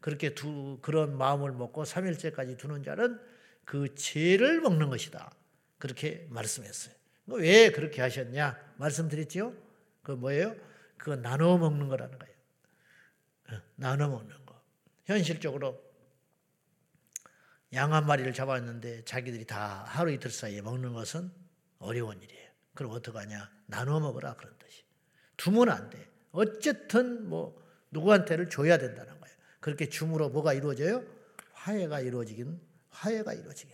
그렇게 0.00 0.34
두 0.34 0.78
그런 0.82 1.16
마음을 1.16 1.52
먹고 1.52 1.84
3일째까지 1.84 2.58
두는 2.58 2.82
자는 2.82 3.20
그 3.64 3.94
죄를 3.94 4.60
먹는 4.60 4.88
것이다. 4.90 5.32
그렇게 5.78 6.26
말씀했어요. 6.30 6.94
왜 7.26 7.70
그렇게 7.70 8.02
하셨냐? 8.02 8.74
말씀드렸지요? 8.76 9.54
그 10.02 10.12
뭐예요? 10.12 10.56
그거 10.96 11.16
나눠 11.16 11.56
먹는 11.58 11.88
거라는 11.88 12.18
거예요. 12.18 12.34
어, 13.50 13.62
나눠 13.76 14.08
먹는 14.08 14.44
거. 14.46 14.60
현실적으로 15.04 15.80
양 17.74 17.92
한 17.92 18.06
마리를 18.06 18.32
잡았는데 18.34 19.04
자기들이 19.04 19.46
다 19.46 19.84
하루 19.86 20.12
이틀 20.12 20.30
사이에 20.30 20.60
먹는 20.60 20.92
것은 20.92 21.32
어려운 21.78 22.20
일이에요. 22.20 22.50
그럼 22.74 22.92
어떡하냐? 22.92 23.50
나눠 23.66 23.98
먹으라 24.00 24.34
그런 24.34 24.54
뜻이. 24.58 24.84
두면 25.36 25.68
안 25.70 25.88
돼. 25.90 26.06
어쨌든 26.32 27.28
뭐 27.28 27.61
누구한테를 27.92 28.48
줘야 28.48 28.78
된다는 28.78 29.18
거예요. 29.20 29.36
그렇게 29.60 29.88
줌으로 29.88 30.30
뭐가 30.30 30.52
이루어져요? 30.52 31.04
화해가 31.52 32.00
이루어지긴 32.00 32.60
화해가 32.90 33.32
이루어지게. 33.32 33.72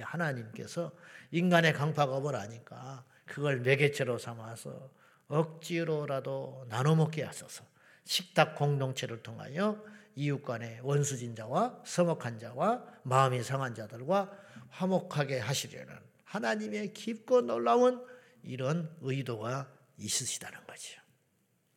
하나님께서 0.00 0.92
인간의 1.32 1.72
강파가 1.72 2.20
뭐라니까 2.20 3.04
그걸 3.26 3.60
매개체로 3.60 4.18
삼아서 4.18 4.90
억지로라도 5.28 6.66
나눠 6.68 6.94
먹게 6.94 7.22
하소서. 7.22 7.64
식탁 8.04 8.56
공동체를 8.56 9.22
통하여 9.22 9.82
이웃 10.16 10.42
간의 10.42 10.80
원수진 10.82 11.34
자와 11.34 11.82
서먹한 11.84 12.38
자와 12.38 12.84
마음이 13.04 13.42
상한 13.42 13.74
자들과 13.74 14.30
화목하게 14.70 15.38
하시려는 15.38 15.96
하나님의 16.24 16.92
깊고 16.92 17.42
놀라운 17.42 18.04
이런 18.42 18.94
의도가 19.00 19.70
있으시다는 19.96 20.66
거죠. 20.66 21.00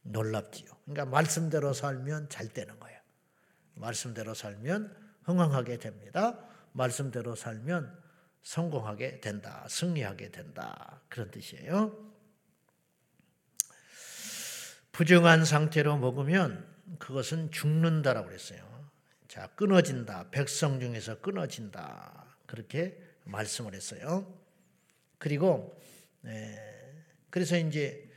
놀랍지요. 0.04 0.70
그러니까 0.86 1.06
말씀대로 1.06 1.74
살면 1.74 2.30
잘 2.30 2.50
되는 2.50 2.80
거예요. 2.80 3.00
말씀대로 3.76 4.34
살면 4.34 4.96
흥황하게 5.24 5.80
됩니다. 5.80 6.40
말씀대로 6.74 7.36
살면 7.36 8.04
성공하게 8.44 9.22
된다. 9.22 9.66
승리하게 9.70 10.32
된다. 10.32 11.02
그런 11.10 11.32
뜻이에요. 11.32 12.12
부정한 14.92 15.44
상태로 15.46 15.98
먹으면 15.98 16.68
그것은 17.00 17.52
죽는다라고 17.52 18.28
그랬어요. 18.28 18.62
자, 19.28 19.48
끊어진다. 19.56 20.30
백성 20.30 20.80
중에서 20.80 21.22
끊어진다. 21.22 22.38
그렇게 22.46 23.02
말씀을 23.24 23.74
했어요. 23.74 24.32
그리고 25.18 25.82
네, 26.22 26.60
그래서 27.30 27.58
이제 27.58 28.08
어, 28.08 28.13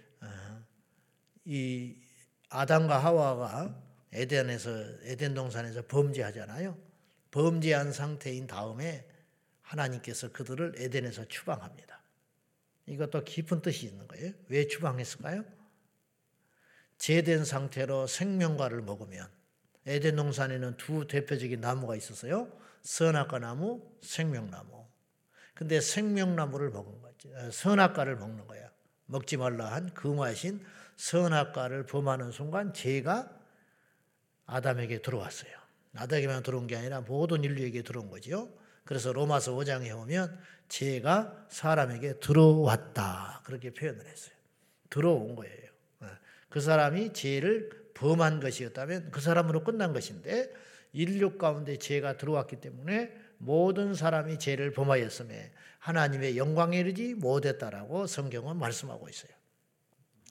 이 1.47 1.97
아담과 2.49 2.99
하와가 2.99 3.83
에덴에서 4.13 4.71
에덴 5.03 5.35
동산에서 5.35 5.87
범죄하잖아요. 5.87 6.77
범죄한 7.31 7.93
상태인 7.93 8.47
다음에 8.47 9.07
하나님께서 9.63 10.33
그들을 10.33 10.75
에덴에서 10.77 11.27
추방합니다. 11.27 12.03
이것도 12.87 13.25
깊은 13.25 13.63
뜻이 13.63 13.87
있는 13.87 14.07
거예요. 14.07 14.33
왜 14.49 14.67
추방했을까요? 14.67 15.45
제된 16.99 17.45
상태로 17.45 18.07
생명과를 18.07 18.83
먹으면 18.83 19.29
에덴 19.87 20.17
동산에는 20.17 20.77
두 20.77 21.07
대표적인 21.07 21.61
나무가 21.61 21.95
있었어요. 21.95 22.51
선악과 22.83 23.39
나무, 23.39 23.83
생명나무. 24.03 24.87
근데 25.55 25.81
생명나무를 25.81 26.71
먹은 26.71 27.01
거지. 27.03 27.33
어, 27.35 27.51
선악과를 27.51 28.17
먹는 28.17 28.47
거야. 28.47 28.71
먹지 29.07 29.37
말라 29.37 29.73
한 29.73 29.93
금화신 29.95 30.65
선악과를 30.97 31.87
범하는 31.87 32.31
순간 32.33 32.73
죄가 32.73 33.31
아담에게 34.47 35.03
들어왔어요. 35.03 35.53
아담에게만 35.95 36.43
들어온 36.43 36.67
게 36.67 36.77
아니라 36.77 37.01
모든 37.01 37.45
인류에게 37.45 37.83
들어온 37.83 38.11
거지요. 38.11 38.49
그래서 38.85 39.13
로마서 39.13 39.55
5장에 39.55 39.97
오면 39.97 40.39
죄가 40.69 41.47
사람에게 41.49 42.21
들어왔다. 42.21 43.43
그렇게 43.45 43.73
표현을 43.73 44.07
했어요. 44.07 44.35
들어온 44.91 45.35
거예요. 45.37 45.67
그 46.49 46.61
사람이 46.61 47.13
죄를 47.13 47.71
범한 47.95 48.41
것이었다면 48.41 49.11
그 49.11 49.21
사람으로 49.21 49.65
끝난 49.65 49.93
것인데 49.93 50.53
인류 50.93 51.37
가운데 51.37 51.77
죄가 51.77 52.17
들어왔기 52.17 52.61
때문에 52.61 53.13
모든 53.39 53.95
사람이 53.95 54.39
죄를 54.39 54.73
범하였음에 54.73 55.53
하나님의 55.79 56.39
영광에 56.39 56.79
이르지 56.79 57.15
못했다라고 57.15 58.07
성경은 58.07 58.57
말씀하고 58.57 59.09
있어요. 59.09 59.36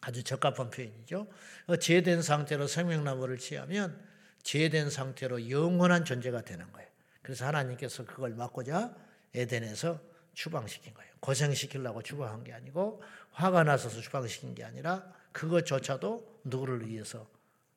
아주 0.05 0.23
적합한 0.23 0.69
표현이죠. 0.69 1.27
어, 1.65 1.75
죄된 1.77 2.21
상태로 2.21 2.67
생명나무를 2.67 3.39
취하면 3.39 3.99
죄된 4.43 4.91
상태로 4.91 5.49
영원한 5.49 6.05
존재가 6.05 6.41
되는 6.41 6.71
거예요. 6.71 6.87
그래서 7.23 7.47
하나님께서 7.47 8.05
그걸 8.05 8.35
막고자 8.35 8.95
에덴에서 9.33 9.99
추방시킨 10.35 10.93
거예요. 10.93 11.11
고생시키려고 11.21 12.03
추방한 12.03 12.43
게 12.43 12.53
아니고 12.53 13.01
화가 13.31 13.63
나서서 13.63 13.99
추방시킨 14.01 14.53
게 14.53 14.63
아니라 14.63 15.11
그것조차도 15.31 16.41
누구를 16.43 16.87
위해서 16.87 17.27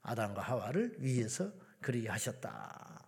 아담과 0.03 0.43
하와를 0.43 0.97
위해서 0.99 1.51
그리 1.81 2.07
하셨다. 2.07 3.07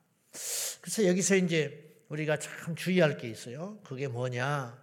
그래서 0.80 1.06
여기서 1.06 1.36
이제 1.36 2.02
우리가 2.08 2.38
참 2.38 2.74
주의할 2.74 3.18
게 3.18 3.28
있어요. 3.28 3.78
그게 3.84 4.08
뭐냐? 4.08 4.82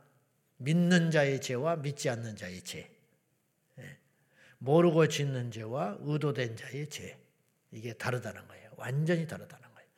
믿는 0.57 1.09
자의 1.09 1.41
죄와 1.41 1.77
믿지 1.77 2.09
않는 2.09 2.35
자의 2.35 2.61
죄. 2.61 2.96
예. 4.61 4.65
모르고 4.65 5.07
짓는 5.07 5.51
죄와 5.51 5.97
의도된 6.01 6.55
자의 6.55 6.89
죄. 6.89 7.17
이게 7.71 7.93
다르다는 7.93 8.47
거예요. 8.47 8.71
완전히 8.77 9.27
다르다는 9.27 9.73
거예요. 9.73 9.89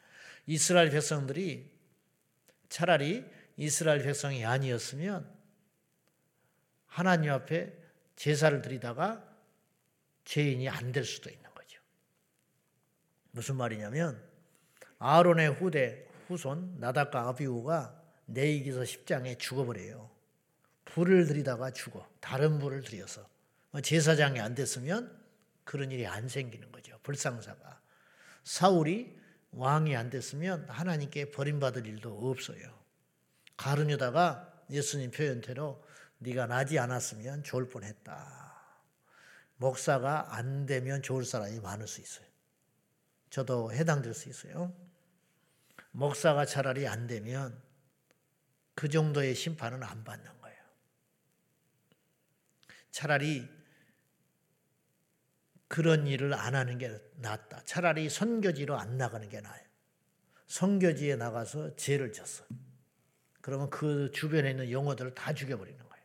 이스라엘 0.48 0.89
백성들이 0.89 1.72
차라리 2.69 3.26
이스라엘 3.58 4.02
백성이 4.04 4.45
아니었으면 4.45 5.30
하나님 6.88 7.32
앞에 7.32 7.74
제사를 8.15 8.62
드리다가 8.62 9.26
죄인이 10.26 10.67
안 10.69 10.91
될 10.91 11.04
수도 11.06 11.30
있는 11.30 11.43
거죠. 11.54 11.82
무슨 13.32 13.56
말이냐면 13.56 14.22
아론의 15.00 15.54
후대 15.54 16.06
후손 16.28 16.80
나답과 16.80 17.30
아비우가 17.30 17.95
내이기서 18.26 18.82
10장에 18.82 19.39
죽어버려요. 19.39 20.10
불을 20.86 21.26
들이다가 21.28 21.72
죽어. 21.72 22.08
다른 22.19 22.60
불을 22.60 22.82
들여서. 22.82 23.28
제사장이 23.84 24.39
안 24.39 24.55
됐으면 24.55 25.17
그런 25.63 25.91
일이 25.91 26.08
안 26.08 26.27
생기는 26.27 26.71
거죠. 26.71 26.97
불상사가. 27.03 27.82
사울이 28.43 29.17
왕이 29.51 29.95
안 29.95 30.10
됐으면 30.10 30.67
하나님께 30.69 31.32
버림받을 31.32 31.86
일도 31.86 32.29
없어요. 32.29 32.79
가르뉴다가 33.58 34.63
예수님 34.69 35.12
표현대로 35.12 35.84
네가 36.19 36.47
나지 36.47 36.79
않았으면 36.79 37.43
좋을 37.43 37.69
뻔했다. 37.69 38.49
목사가 39.58 40.36
안 40.36 40.65
되면 40.65 41.01
좋을 41.01 41.25
사람이 41.25 41.60
많을 41.60 41.88
수 41.88 42.01
있어요. 42.01 42.25
저도 43.29 43.71
해당될 43.73 44.13
수 44.13 44.29
있어요. 44.29 44.73
목사가 45.91 46.45
차라리 46.45 46.88
안 46.88 47.08
되면 47.08 47.62
그 48.73 48.89
정도의 48.89 49.36
심판은 49.36 49.84
안 49.84 50.03
받는 50.03 50.39
거예요. 50.39 50.58
차라리 52.91 53.59
그런 55.69 56.08
일을 56.08 56.34
안 56.34 56.55
하는 56.55 56.77
게 56.79 56.99
낫다. 57.17 57.62
차라리 57.63 58.10
선교지로 58.10 58.77
안 58.77 58.97
나가는 58.97 59.29
게 59.29 59.39
나아요. 59.39 59.63
선교지에 60.47 61.15
나가서 61.15 61.75
죄를 61.75 62.12
졌어. 62.12 62.43
그러면 63.39 63.69
그 63.69 64.12
주변에 64.12 64.49
있는 64.49 64.71
영어들을 64.71 65.13
다 65.13 65.34
죽여버리는 65.34 65.77
거예요. 65.77 66.03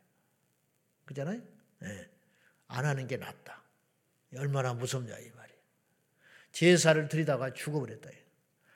그잖아요? 1.05 1.41
네. 1.79 2.09
안 2.67 2.85
하는 2.85 3.07
게 3.07 3.17
낫다. 3.17 3.61
얼마나 4.37 4.73
무섭냐 4.73 5.17
이 5.17 5.31
말이에요. 5.31 5.59
제사를 6.51 7.07
드리다가 7.07 7.51
죽어버렸다. 7.51 8.09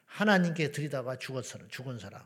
하나님께 0.06 0.72
드리다가 0.72 1.18
죽었어 1.18 1.60
죽은 1.68 2.00
사람. 2.00 2.26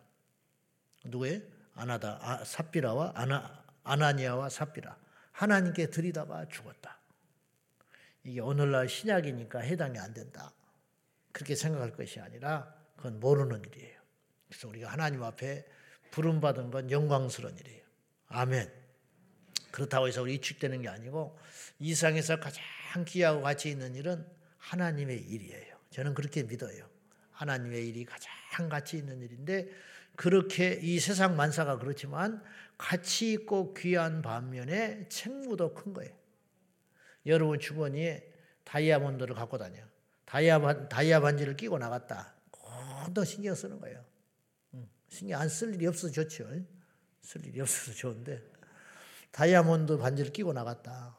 누구예요? 1.04 1.41
아나다, 1.76 2.17
아, 2.21 2.43
삽비라와 2.45 3.12
아나, 3.15 3.65
아나니아와 3.84 4.47
삽비라. 4.47 4.97
하나님께 5.34 5.89
드리다가 5.89 6.47
죽었다. 6.47 7.03
이게 8.24 8.40
오늘날 8.40 8.88
신약이니까 8.88 9.60
해당이 9.60 10.00
안 10.00 10.14
된다. 10.14 10.54
그렇게 11.32 11.56
생각할 11.56 11.92
것이 11.92 12.20
아니라 12.20 12.74
그건 12.96 13.20
모르는 13.20 13.62
일이에요. 13.66 14.00
그래서 14.48 14.68
우리가 14.68 14.92
하나님 14.92 15.24
앞에 15.24 15.66
부름받은 16.12 16.72
건 16.72 16.92
영광스러운 16.92 17.58
일이에요. 17.58 17.84
아멘. 18.28 18.72
그렇다고 19.72 20.08
해서 20.08 20.22
우리 20.22 20.36
이축되는 20.36 20.84
게 20.84 20.90
아니고 20.90 21.38
이 21.80 21.96
상에서 21.96 22.40
가장 22.40 22.64
귀하고 23.06 23.42
가치 23.42 23.72
있는 23.72 23.96
일은 23.96 24.26
하나님의 24.58 25.20
일이에요. 25.20 25.76
저는 25.90 26.14
그렇게 26.14 26.44
믿어요. 26.44 26.88
하나님의 27.32 27.88
일이 27.88 28.06
가장 28.06 28.70
가치 28.70 28.98
있는 28.98 29.22
일인데 29.22 29.68
그렇게 30.16 30.80
이 30.82 31.00
세상 31.00 31.36
만사가 31.36 31.80
그렇지만 31.80 32.44
가치 32.78 33.34
있고 33.34 33.74
귀한 33.74 34.22
반면에 34.22 35.08
책무도 35.10 35.74
큰 35.74 35.94
거예요. 35.94 36.23
여러분 37.26 37.60
주머니에 37.60 38.32
다이아몬드를 38.64 39.36
갖고 39.36 39.58
다녀. 39.58 39.82
다이아, 40.26 40.88
다이아 40.90 41.20
반지를 41.22 41.56
끼고 41.56 41.78
나갔다. 41.78 42.34
더 43.14 43.24
신경 43.26 43.54
쓰는 43.54 43.80
거예요. 43.80 44.04
신경 45.10 45.40
안 45.42 45.48
쓸 45.50 45.74
일이 45.76 45.86
없어서 45.86 46.12
좋죠. 46.14 46.50
쓸 47.22 47.46
일이 47.46 47.62
없어서 47.62 47.94
좋은데 47.96 48.42
다이아몬드 49.32 49.98
반지를 49.98 50.32
끼고 50.32 50.54
나갔다. 50.54 51.16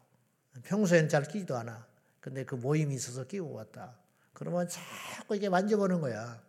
평소엔 0.65 1.09
잘 1.09 1.23
끼지도 1.25 1.57
않아. 1.57 1.87
근데 2.21 2.45
그 2.45 2.55
모임이 2.55 2.95
있어서 2.95 3.25
끼고 3.27 3.53
왔다. 3.53 3.97
그러면 4.33 4.69
자꾸 4.69 5.37
이게 5.37 5.49
만져보는 5.49 6.01
거야. 6.01 6.43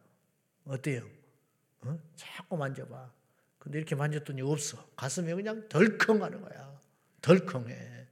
어때요? 0.66 1.08
어? 1.82 2.00
자꾸 2.16 2.58
만져봐. 2.58 3.12
근데 3.60 3.78
이렇게 3.78 3.96
만졌더니 3.96 4.42
없어. 4.42 4.84
가슴이 4.96 5.34
그냥 5.34 5.68
덜컹 5.70 6.24
하는 6.24 6.42
거야. 6.42 6.80
덜컹해. 7.22 8.05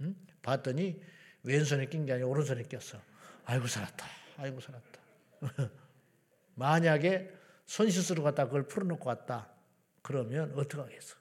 응? 0.00 0.14
봤더니 0.42 1.00
왼손에 1.42 1.86
낀 1.86 2.04
게 2.06 2.12
아니라 2.12 2.28
오른손에 2.28 2.62
꼈어. 2.64 3.00
아이고 3.44 3.66
살았다. 3.66 4.06
아이고 4.36 4.60
살았다. 4.60 5.00
만약에 6.54 7.32
손실수로 7.66 8.22
갖다 8.22 8.46
그걸 8.46 8.66
풀어놓고 8.66 9.08
왔다. 9.08 9.48
그러면 10.02 10.52
어떡하겠어. 10.56 11.16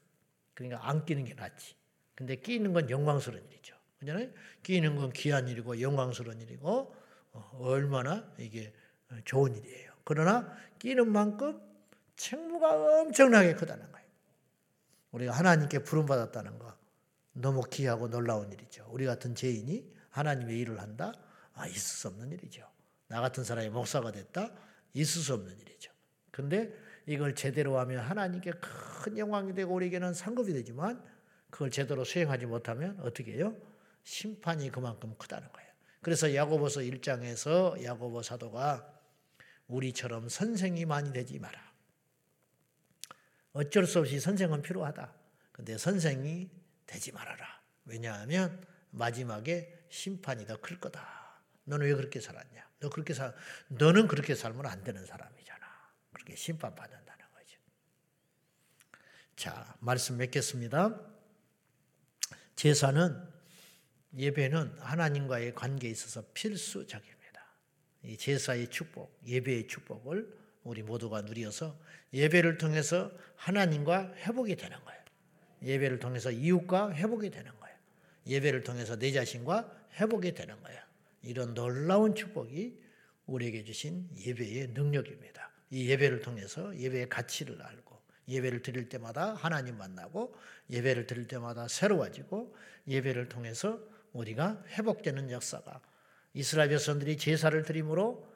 그러니까 0.54 0.88
안 0.88 1.06
끼는 1.06 1.26
게 1.26 1.34
낫지. 1.34 1.76
근데 2.16 2.36
끼는 2.36 2.74
건 2.74 2.90
영광스러운 2.90 3.46
일이죠. 3.46 3.76
그잖아요? 4.00 4.30
끼는 4.64 4.96
건 4.96 5.12
귀한 5.14 5.48
일이고 5.48 5.80
영광스러운 5.82 6.42
일이고 6.42 6.96
어, 7.34 7.58
얼마나 7.62 8.32
이게 8.38 8.74
좋은 9.26 9.56
일이에요. 9.56 9.92
그러나 10.04 10.58
끼는 10.80 11.12
만큼 11.12 11.62
책무가 12.16 13.02
엄청나게 13.02 13.54
크다는 13.54 13.92
거예요. 13.92 14.08
우리가 15.12 15.34
하나님께 15.34 15.80
부름받았다는 15.80 16.60
거 16.60 16.77
너무 17.40 17.62
귀하고 17.70 18.10
놀라운 18.10 18.52
일이죠. 18.52 18.88
우리 18.92 19.06
같은 19.06 19.36
죄인이 19.36 19.92
하나님의 20.10 20.60
일을 20.60 20.82
한다? 20.82 21.14
아, 21.54 21.68
있을 21.68 21.80
수 21.80 22.08
없는 22.08 22.32
일이죠. 22.32 22.68
나 23.08 23.22
같은 23.22 23.44
사람이 23.44 23.70
목사가 23.70 24.12
됐다? 24.12 24.52
있을 24.94 25.22
수 25.22 25.34
없는 25.34 25.58
일이죠. 25.60 25.92
근데 26.32 26.74
이걸 27.06 27.36
제대로 27.36 27.80
하면 27.80 28.04
하나님께 28.04 28.52
큰 28.52 29.18
영광이 29.18 29.54
되고 29.54 29.74
우리에게는 29.74 30.14
상급이 30.14 30.54
되지만 30.54 31.02
그걸 31.50 31.72
제대로 31.72 32.04
수행하지 32.04 32.46
못하면 32.46 33.00
어떻게 33.02 33.34
해요? 33.34 33.56
심판이 34.04 34.70
그만큼 34.72 35.16
크다는 35.18 35.52
거예요. 35.52 35.70
그래서 36.02 36.34
야고보서 36.34 36.82
1장에서 36.82 37.82
야고보 37.84 38.24
사도가 38.24 38.94
우리처럼 39.68 40.30
선생이 40.30 40.86
많이 40.86 41.12
되지 41.12 41.40
마라. 41.40 41.60
어쩔 43.54 43.86
수 43.86 44.00
없이 44.00 44.20
선생은 44.20 44.62
필요하다. 44.62 45.14
근데 45.52 45.78
선생이 45.78 46.50
되지 46.88 47.12
말아라. 47.12 47.62
왜냐하면 47.86 48.66
마지막에 48.90 49.86
심판이 49.90 50.46
더 50.48 50.58
클 50.58 50.80
거다. 50.80 51.42
너는 51.66 51.86
왜 51.86 51.94
그렇게 51.94 52.20
살았냐? 52.20 52.68
너 52.80 52.90
그렇게 52.90 53.14
살, 53.14 53.36
너는 53.68 54.08
그렇게 54.08 54.36
살면 54.36 54.66
안 54.66 54.84
되는 54.84 55.06
사람이잖아. 55.06 55.66
그렇게 56.14 56.36
심판받는다는 56.36 57.26
거죠. 57.34 57.60
자, 59.36 59.76
말씀 59.80 60.18
맺겠습니다. 60.18 61.00
제사는 62.56 63.30
예배는 64.16 64.80
하나님과의 64.80 65.54
관계에 65.54 65.92
있어서 65.92 66.24
필수적입니다. 66.34 67.46
이 68.04 68.18
제사의 68.18 68.70
축복, 68.70 69.20
예배의 69.26 69.68
축복을 69.68 70.36
우리 70.64 70.84
모두가 70.84 71.22
누려서 71.22 71.80
예배를 72.14 72.58
통해서 72.58 73.12
하나님과 73.36 74.14
회복이 74.16 74.56
되는 74.56 74.82
거예요. 74.84 74.97
예배를 75.64 76.00
통해서 76.00 76.32
이웃과 76.32 76.94
회복이 76.94 77.30
되는 77.30 77.52
거예요. 77.60 77.76
예배를 78.28 78.64
통해서 78.64 78.98
내 78.98 79.12
자신과 79.12 79.72
회복이 80.00 80.34
되는 80.34 80.62
거예요. 80.62 80.82
이런 81.24 81.54
놀라운 81.54 82.16
축복이 82.16 82.80
우리에게 83.26 83.64
주신 83.64 84.08
예배의 84.18 84.70
능력입니다. 84.70 85.52
이 85.70 85.90
예배를 85.90 86.22
통해서 86.22 86.76
예배의 86.78 87.10
가치를 87.10 87.62
알고 87.62 87.98
예배를 88.30 88.62
드릴 88.62 88.90
때마다 88.90 89.34
하나님 89.34 89.78
만나고 89.78 90.36
예배를 90.70 91.08
드릴 91.08 91.28
때마다 91.28 91.68
새로워지고 91.68 92.56
예배를 92.88 93.30
통해서 93.30 93.80
우리가 94.14 94.64
회복되는 94.68 95.32
역사가 95.32 95.82
이스라엘 96.34 96.70
백성들이 96.70 97.18
제사를 97.18 97.62
드림으로 97.64 98.28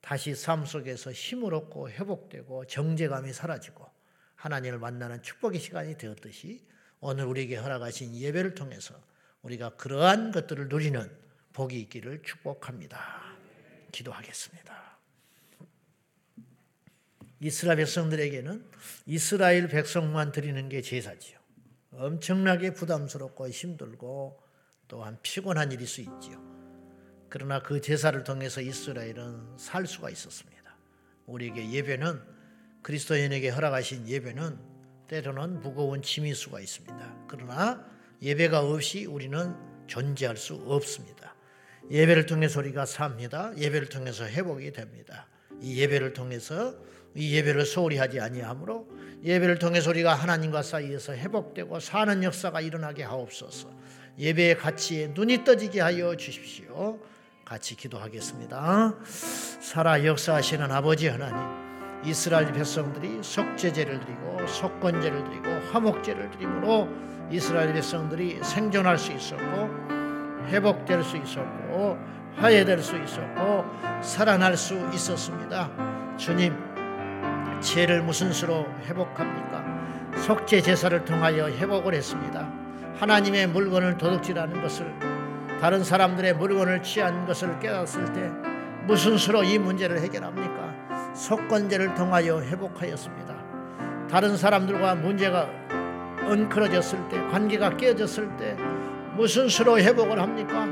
다시 0.00 0.34
삶 0.34 0.64
속에서 0.64 1.12
힘을 1.12 1.54
얻고 1.54 1.90
회복되고 1.90 2.66
정제감이 2.66 3.32
사라지고 3.32 3.86
하나님을 4.42 4.80
만나는 4.80 5.22
축복의 5.22 5.60
시간이 5.60 5.96
되었듯이 5.98 6.66
오늘 6.98 7.26
우리에게 7.26 7.56
허락하신 7.56 8.16
예배를 8.16 8.56
통해서 8.56 8.92
우리가 9.42 9.76
그러한 9.76 10.32
것들을 10.32 10.68
누리는 10.68 11.08
복이 11.52 11.78
있기를 11.82 12.22
축복합니다. 12.24 13.22
기도하겠습니다. 13.92 14.98
이스라엘 17.38 17.76
백성들에게는 17.76 18.66
이스라엘 19.06 19.68
백성만 19.68 20.32
드리는 20.32 20.68
게 20.68 20.82
제사지요. 20.82 21.38
엄청나게 21.92 22.74
부담스럽고 22.74 23.48
힘들고 23.48 24.42
또한 24.88 25.18
피곤한 25.22 25.70
일일 25.70 25.86
수 25.86 26.00
있지요. 26.00 26.42
그러나 27.28 27.62
그 27.62 27.80
제사를 27.80 28.24
통해서 28.24 28.60
이스라엘은 28.60 29.56
살 29.56 29.86
수가 29.86 30.10
있었습니다. 30.10 30.76
우리에게 31.26 31.70
예배는 31.70 32.31
그리스도인에게 32.82 33.48
허락하신 33.50 34.08
예배는 34.08 34.58
때로는 35.08 35.60
무거운 35.60 36.02
짐일 36.02 36.34
수가 36.34 36.60
있습니다. 36.60 37.26
그러나 37.28 37.84
예배가 38.20 38.60
없이 38.60 39.04
우리는 39.04 39.54
존재할 39.86 40.36
수 40.36 40.54
없습니다. 40.66 41.34
예배를 41.90 42.26
통해서 42.26 42.60
우리가 42.60 42.86
삽니다. 42.86 43.52
예배를 43.56 43.88
통해서 43.88 44.24
회복이 44.24 44.72
됩니다. 44.72 45.28
이 45.60 45.80
예배를 45.80 46.12
통해서 46.12 46.74
이 47.14 47.34
예배를 47.36 47.66
소홀히 47.66 47.98
하지 47.98 48.20
아니하므로 48.20 48.88
예배를 49.22 49.58
통해서 49.58 49.90
우리가 49.90 50.14
하나님과 50.14 50.62
사이에서 50.62 51.14
회복되고 51.14 51.78
사는 51.80 52.22
역사가 52.22 52.60
일어나게 52.60 53.02
하옵소서. 53.02 53.70
예배의 54.18 54.58
가치에 54.58 55.08
눈이 55.08 55.44
떠지게 55.44 55.80
하여 55.80 56.16
주십시오. 56.16 57.00
같이 57.44 57.76
기도하겠습니다. 57.76 58.98
살아 59.04 60.04
역사하시는 60.04 60.70
아버지 60.70 61.08
하나님, 61.08 61.71
이스라엘 62.04 62.52
백성들이 62.52 63.20
속죄제를 63.22 64.00
드리고 64.00 64.46
속건제를 64.46 65.24
드리고 65.24 65.48
화목제를 65.72 66.30
드림으로 66.32 66.88
이스라엘 67.30 67.72
백성들이 67.72 68.40
생존할 68.42 68.98
수 68.98 69.12
있었고 69.12 69.70
회복될 70.48 71.02
수 71.02 71.16
있었고 71.16 71.98
화해될 72.36 72.82
수 72.82 72.96
있었고 72.96 73.64
살아날 74.02 74.56
수 74.56 74.74
있었습니다. 74.92 75.70
주님, 76.16 76.54
죄를 77.60 78.02
무슨 78.02 78.32
수로 78.32 78.66
회복합니까? 78.84 79.64
속죄 80.16 80.60
제사를 80.60 81.04
통하여 81.04 81.48
회복을 81.48 81.94
했습니다. 81.94 82.50
하나님의 82.98 83.46
물건을 83.48 83.96
도둑질하는 83.96 84.60
것을 84.60 84.92
다른 85.60 85.84
사람들의 85.84 86.34
물건을 86.34 86.82
취한 86.82 87.24
것을 87.26 87.58
깨닫을 87.60 88.12
때 88.12 88.30
무슨 88.86 89.16
수로 89.16 89.44
이 89.44 89.58
문제를 89.58 90.00
해결합니까? 90.00 90.61
속건제를 91.14 91.94
통하여 91.94 92.40
회복하였습니다. 92.40 93.34
다른 94.10 94.36
사람들과 94.36 94.94
문제가 94.96 95.48
엉클어졌을 96.24 97.08
때 97.08 97.18
관계가 97.30 97.76
깨어졌을 97.76 98.36
때 98.36 98.56
무슨 99.16 99.48
수로 99.48 99.78
회복을 99.78 100.20
합니까? 100.20 100.66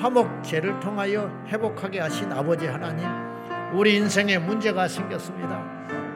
화목제를 0.00 0.80
통하여 0.80 1.30
회복하게 1.48 2.00
하신 2.00 2.32
아버지 2.32 2.66
하나님 2.66 3.06
우리 3.72 3.96
인생에 3.96 4.38
문제가 4.38 4.88
생겼습니다. 4.88 5.64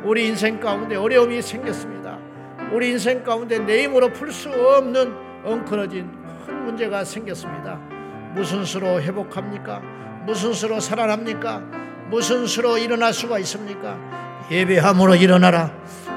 우리 0.04 0.26
인생 0.26 0.58
가운데 0.60 0.96
어려움이 0.96 1.42
생겼습니다. 1.42 2.18
우리 2.72 2.90
인생 2.90 3.22
가운데 3.22 3.58
내 3.58 3.84
힘으로 3.84 4.12
풀 4.12 4.30
수 4.32 4.48
없는 4.50 5.14
엉클어진 5.44 6.10
큰 6.46 6.64
문제가 6.64 7.04
생겼습니다. 7.04 7.76
무슨 8.34 8.64
수로 8.64 9.00
회복합니까? 9.00 9.80
무슨 10.24 10.52
수로 10.52 10.78
살아납니까? 10.78 11.62
무슨 12.10 12.44
수로 12.46 12.76
일어날 12.76 13.14
수가 13.14 13.38
있습니까? 13.38 13.96
예배함으로 14.50 15.14
일어나라. 15.14 15.72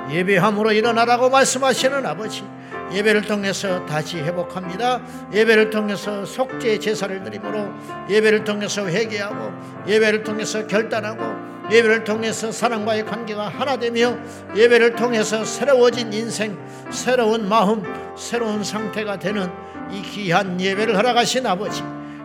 예배함으로 0.09 0.71
일어나라고 0.71 1.29
말씀하시는 1.29 2.03
아버지. 2.05 2.43
예배를 2.91 3.21
통해서 3.21 3.85
다시 3.85 4.17
회복합니다. 4.17 5.01
예배를 5.31 5.69
통해서 5.69 6.25
속죄 6.25 6.79
제사를 6.79 7.23
드림으로 7.23 7.67
예배를 8.09 8.43
통해서 8.43 8.87
회개하고 8.87 9.51
예배를 9.87 10.23
통해서 10.23 10.65
결단하고 10.65 11.23
예배를 11.71 12.03
통해서 12.03 12.51
사랑과의 12.51 13.05
관계가 13.05 13.47
하나 13.47 13.77
되며 13.77 14.17
예배를 14.55 14.95
통해서 14.95 15.45
새로워진 15.45 16.11
인생, 16.11 16.57
새로운 16.91 17.47
마음, 17.47 17.83
새로운 18.17 18.63
상태가 18.63 19.17
되는 19.17 19.49
이 19.91 20.01
귀한 20.01 20.59
예배를 20.59 20.97
허락하신 20.97 21.45
아버지 21.45 21.83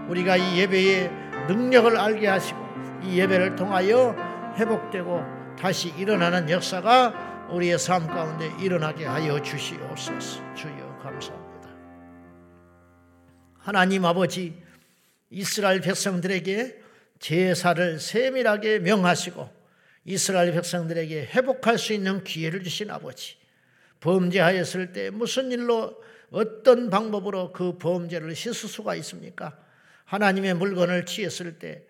우리가 0.08 0.36
이 0.36 0.58
예배의 0.58 1.10
능력을 1.48 1.96
알게 1.96 2.26
하시고 2.26 2.67
이 3.02 3.18
예배를 3.18 3.56
통하여 3.56 4.14
회복되고 4.56 5.56
다시 5.58 5.88
일어나는 5.96 6.50
역사가 6.50 7.48
우리의 7.50 7.78
삶 7.78 8.06
가운데 8.06 8.50
일어나게 8.60 9.04
하여 9.04 9.40
주시옵소서. 9.40 10.54
주여 10.54 10.98
감사합니다. 11.02 11.68
하나님 13.58 14.04
아버지 14.04 14.62
이스라엘 15.30 15.80
백성들에게 15.80 16.82
제사를 17.18 17.98
세밀하게 17.98 18.80
명하시고 18.80 19.58
이스라엘 20.04 20.52
백성들에게 20.52 21.26
회복할 21.34 21.78
수 21.78 21.92
있는 21.92 22.24
기회를 22.24 22.62
주신 22.62 22.90
아버지. 22.90 23.36
범죄하였을 24.00 24.92
때 24.92 25.10
무슨 25.10 25.50
일로 25.50 26.02
어떤 26.30 26.90
방법으로 26.90 27.52
그 27.52 27.78
범죄를 27.78 28.34
씻을 28.34 28.68
수가 28.68 28.94
있습니까? 28.96 29.58
하나님의 30.04 30.54
물건을 30.54 31.04
취했을 31.04 31.58
때 31.58 31.82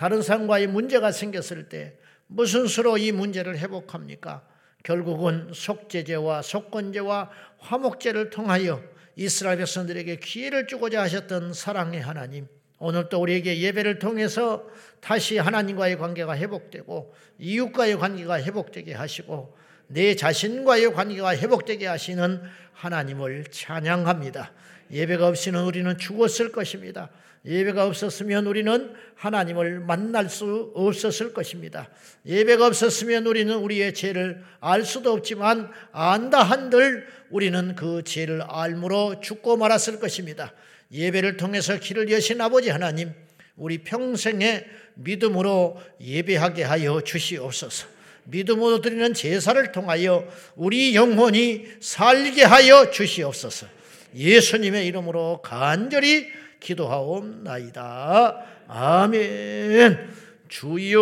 다른 0.00 0.22
사람과의 0.22 0.66
문제가 0.68 1.12
생겼을 1.12 1.68
때 1.68 1.92
무슨 2.26 2.66
수로 2.66 2.96
이 2.96 3.12
문제를 3.12 3.58
회복합니까? 3.58 4.42
결국은 4.82 5.50
속죄제와 5.52 6.40
속건제와 6.40 7.30
화목제를 7.58 8.30
통하여 8.30 8.82
이스라엘 9.14 9.58
백성들에게 9.58 10.16
기회를 10.16 10.66
주고자 10.66 11.02
하셨던 11.02 11.52
사랑의 11.52 12.00
하나님. 12.00 12.46
오늘 12.78 13.10
또 13.10 13.20
우리에게 13.20 13.60
예배를 13.60 13.98
통해서 13.98 14.66
다시 15.00 15.36
하나님과의 15.36 15.98
관계가 15.98 16.34
회복되고 16.34 17.14
이웃과의 17.38 17.98
관계가 17.98 18.40
회복되게 18.40 18.94
하시고 18.94 19.54
내 19.88 20.16
자신과의 20.16 20.94
관계가 20.94 21.36
회복되게 21.36 21.86
하시는 21.86 22.40
하나님을 22.72 23.44
찬양합니다. 23.50 24.50
예배가 24.90 25.28
없이는 25.28 25.62
우리는 25.62 25.98
죽었을 25.98 26.52
것입니다. 26.52 27.10
예배가 27.46 27.86
없었으면 27.86 28.46
우리는 28.46 28.92
하나님을 29.14 29.80
만날 29.80 30.28
수 30.28 30.72
없었을 30.74 31.32
것입니다. 31.32 31.88
예배가 32.26 32.66
없었으면 32.66 33.26
우리는 33.26 33.54
우리의 33.54 33.94
죄를 33.94 34.42
알 34.60 34.84
수도 34.84 35.12
없지만 35.12 35.70
안다 35.92 36.42
한들 36.42 37.06
우리는 37.30 37.74
그 37.76 38.02
죄를 38.04 38.42
알므로 38.42 39.20
죽고 39.20 39.56
말았을 39.56 40.00
것입니다. 40.00 40.52
예배를 40.92 41.36
통해서 41.36 41.78
길을 41.78 42.10
여신 42.10 42.40
아버지 42.40 42.68
하나님, 42.68 43.12
우리 43.56 43.78
평생에 43.78 44.64
믿음으로 44.94 45.80
예배하게 46.00 46.64
하여 46.64 47.00
주시옵소서. 47.00 47.86
믿음으로 48.24 48.80
드리는 48.80 49.14
제사를 49.14 49.72
통하여 49.72 50.26
우리 50.56 50.94
영혼이 50.94 51.66
살게 51.80 52.42
하여 52.44 52.90
주시옵소서. 52.90 53.66
예수님의 54.14 54.86
이름으로 54.86 55.40
간절히 55.42 56.28
기도하옵나이다. 56.60 58.36
아멘. 58.68 60.10
주여, 60.48 60.98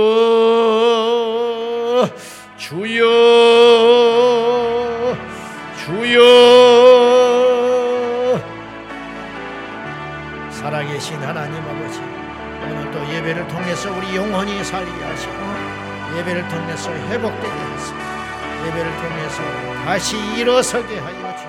주여, 2.56 3.04
주여. 5.84 6.18
살아계신 10.50 11.16
하나님 11.16 11.62
아버지, 11.62 12.00
오늘 12.62 12.90
또 12.90 13.00
예배를 13.14 13.48
통해서 13.48 13.90
우리 13.96 14.16
영혼이 14.16 14.62
살게 14.62 14.90
하시고, 14.90 15.32
예배를 16.18 16.46
통해서 16.48 16.92
회복되게 16.92 17.48
하시고, 17.48 17.98
예배를 18.66 18.96
통해서 18.96 19.42
다시 19.84 20.16
일어서게 20.36 20.98
하여 20.98 21.36
주시옵소서. 21.36 21.47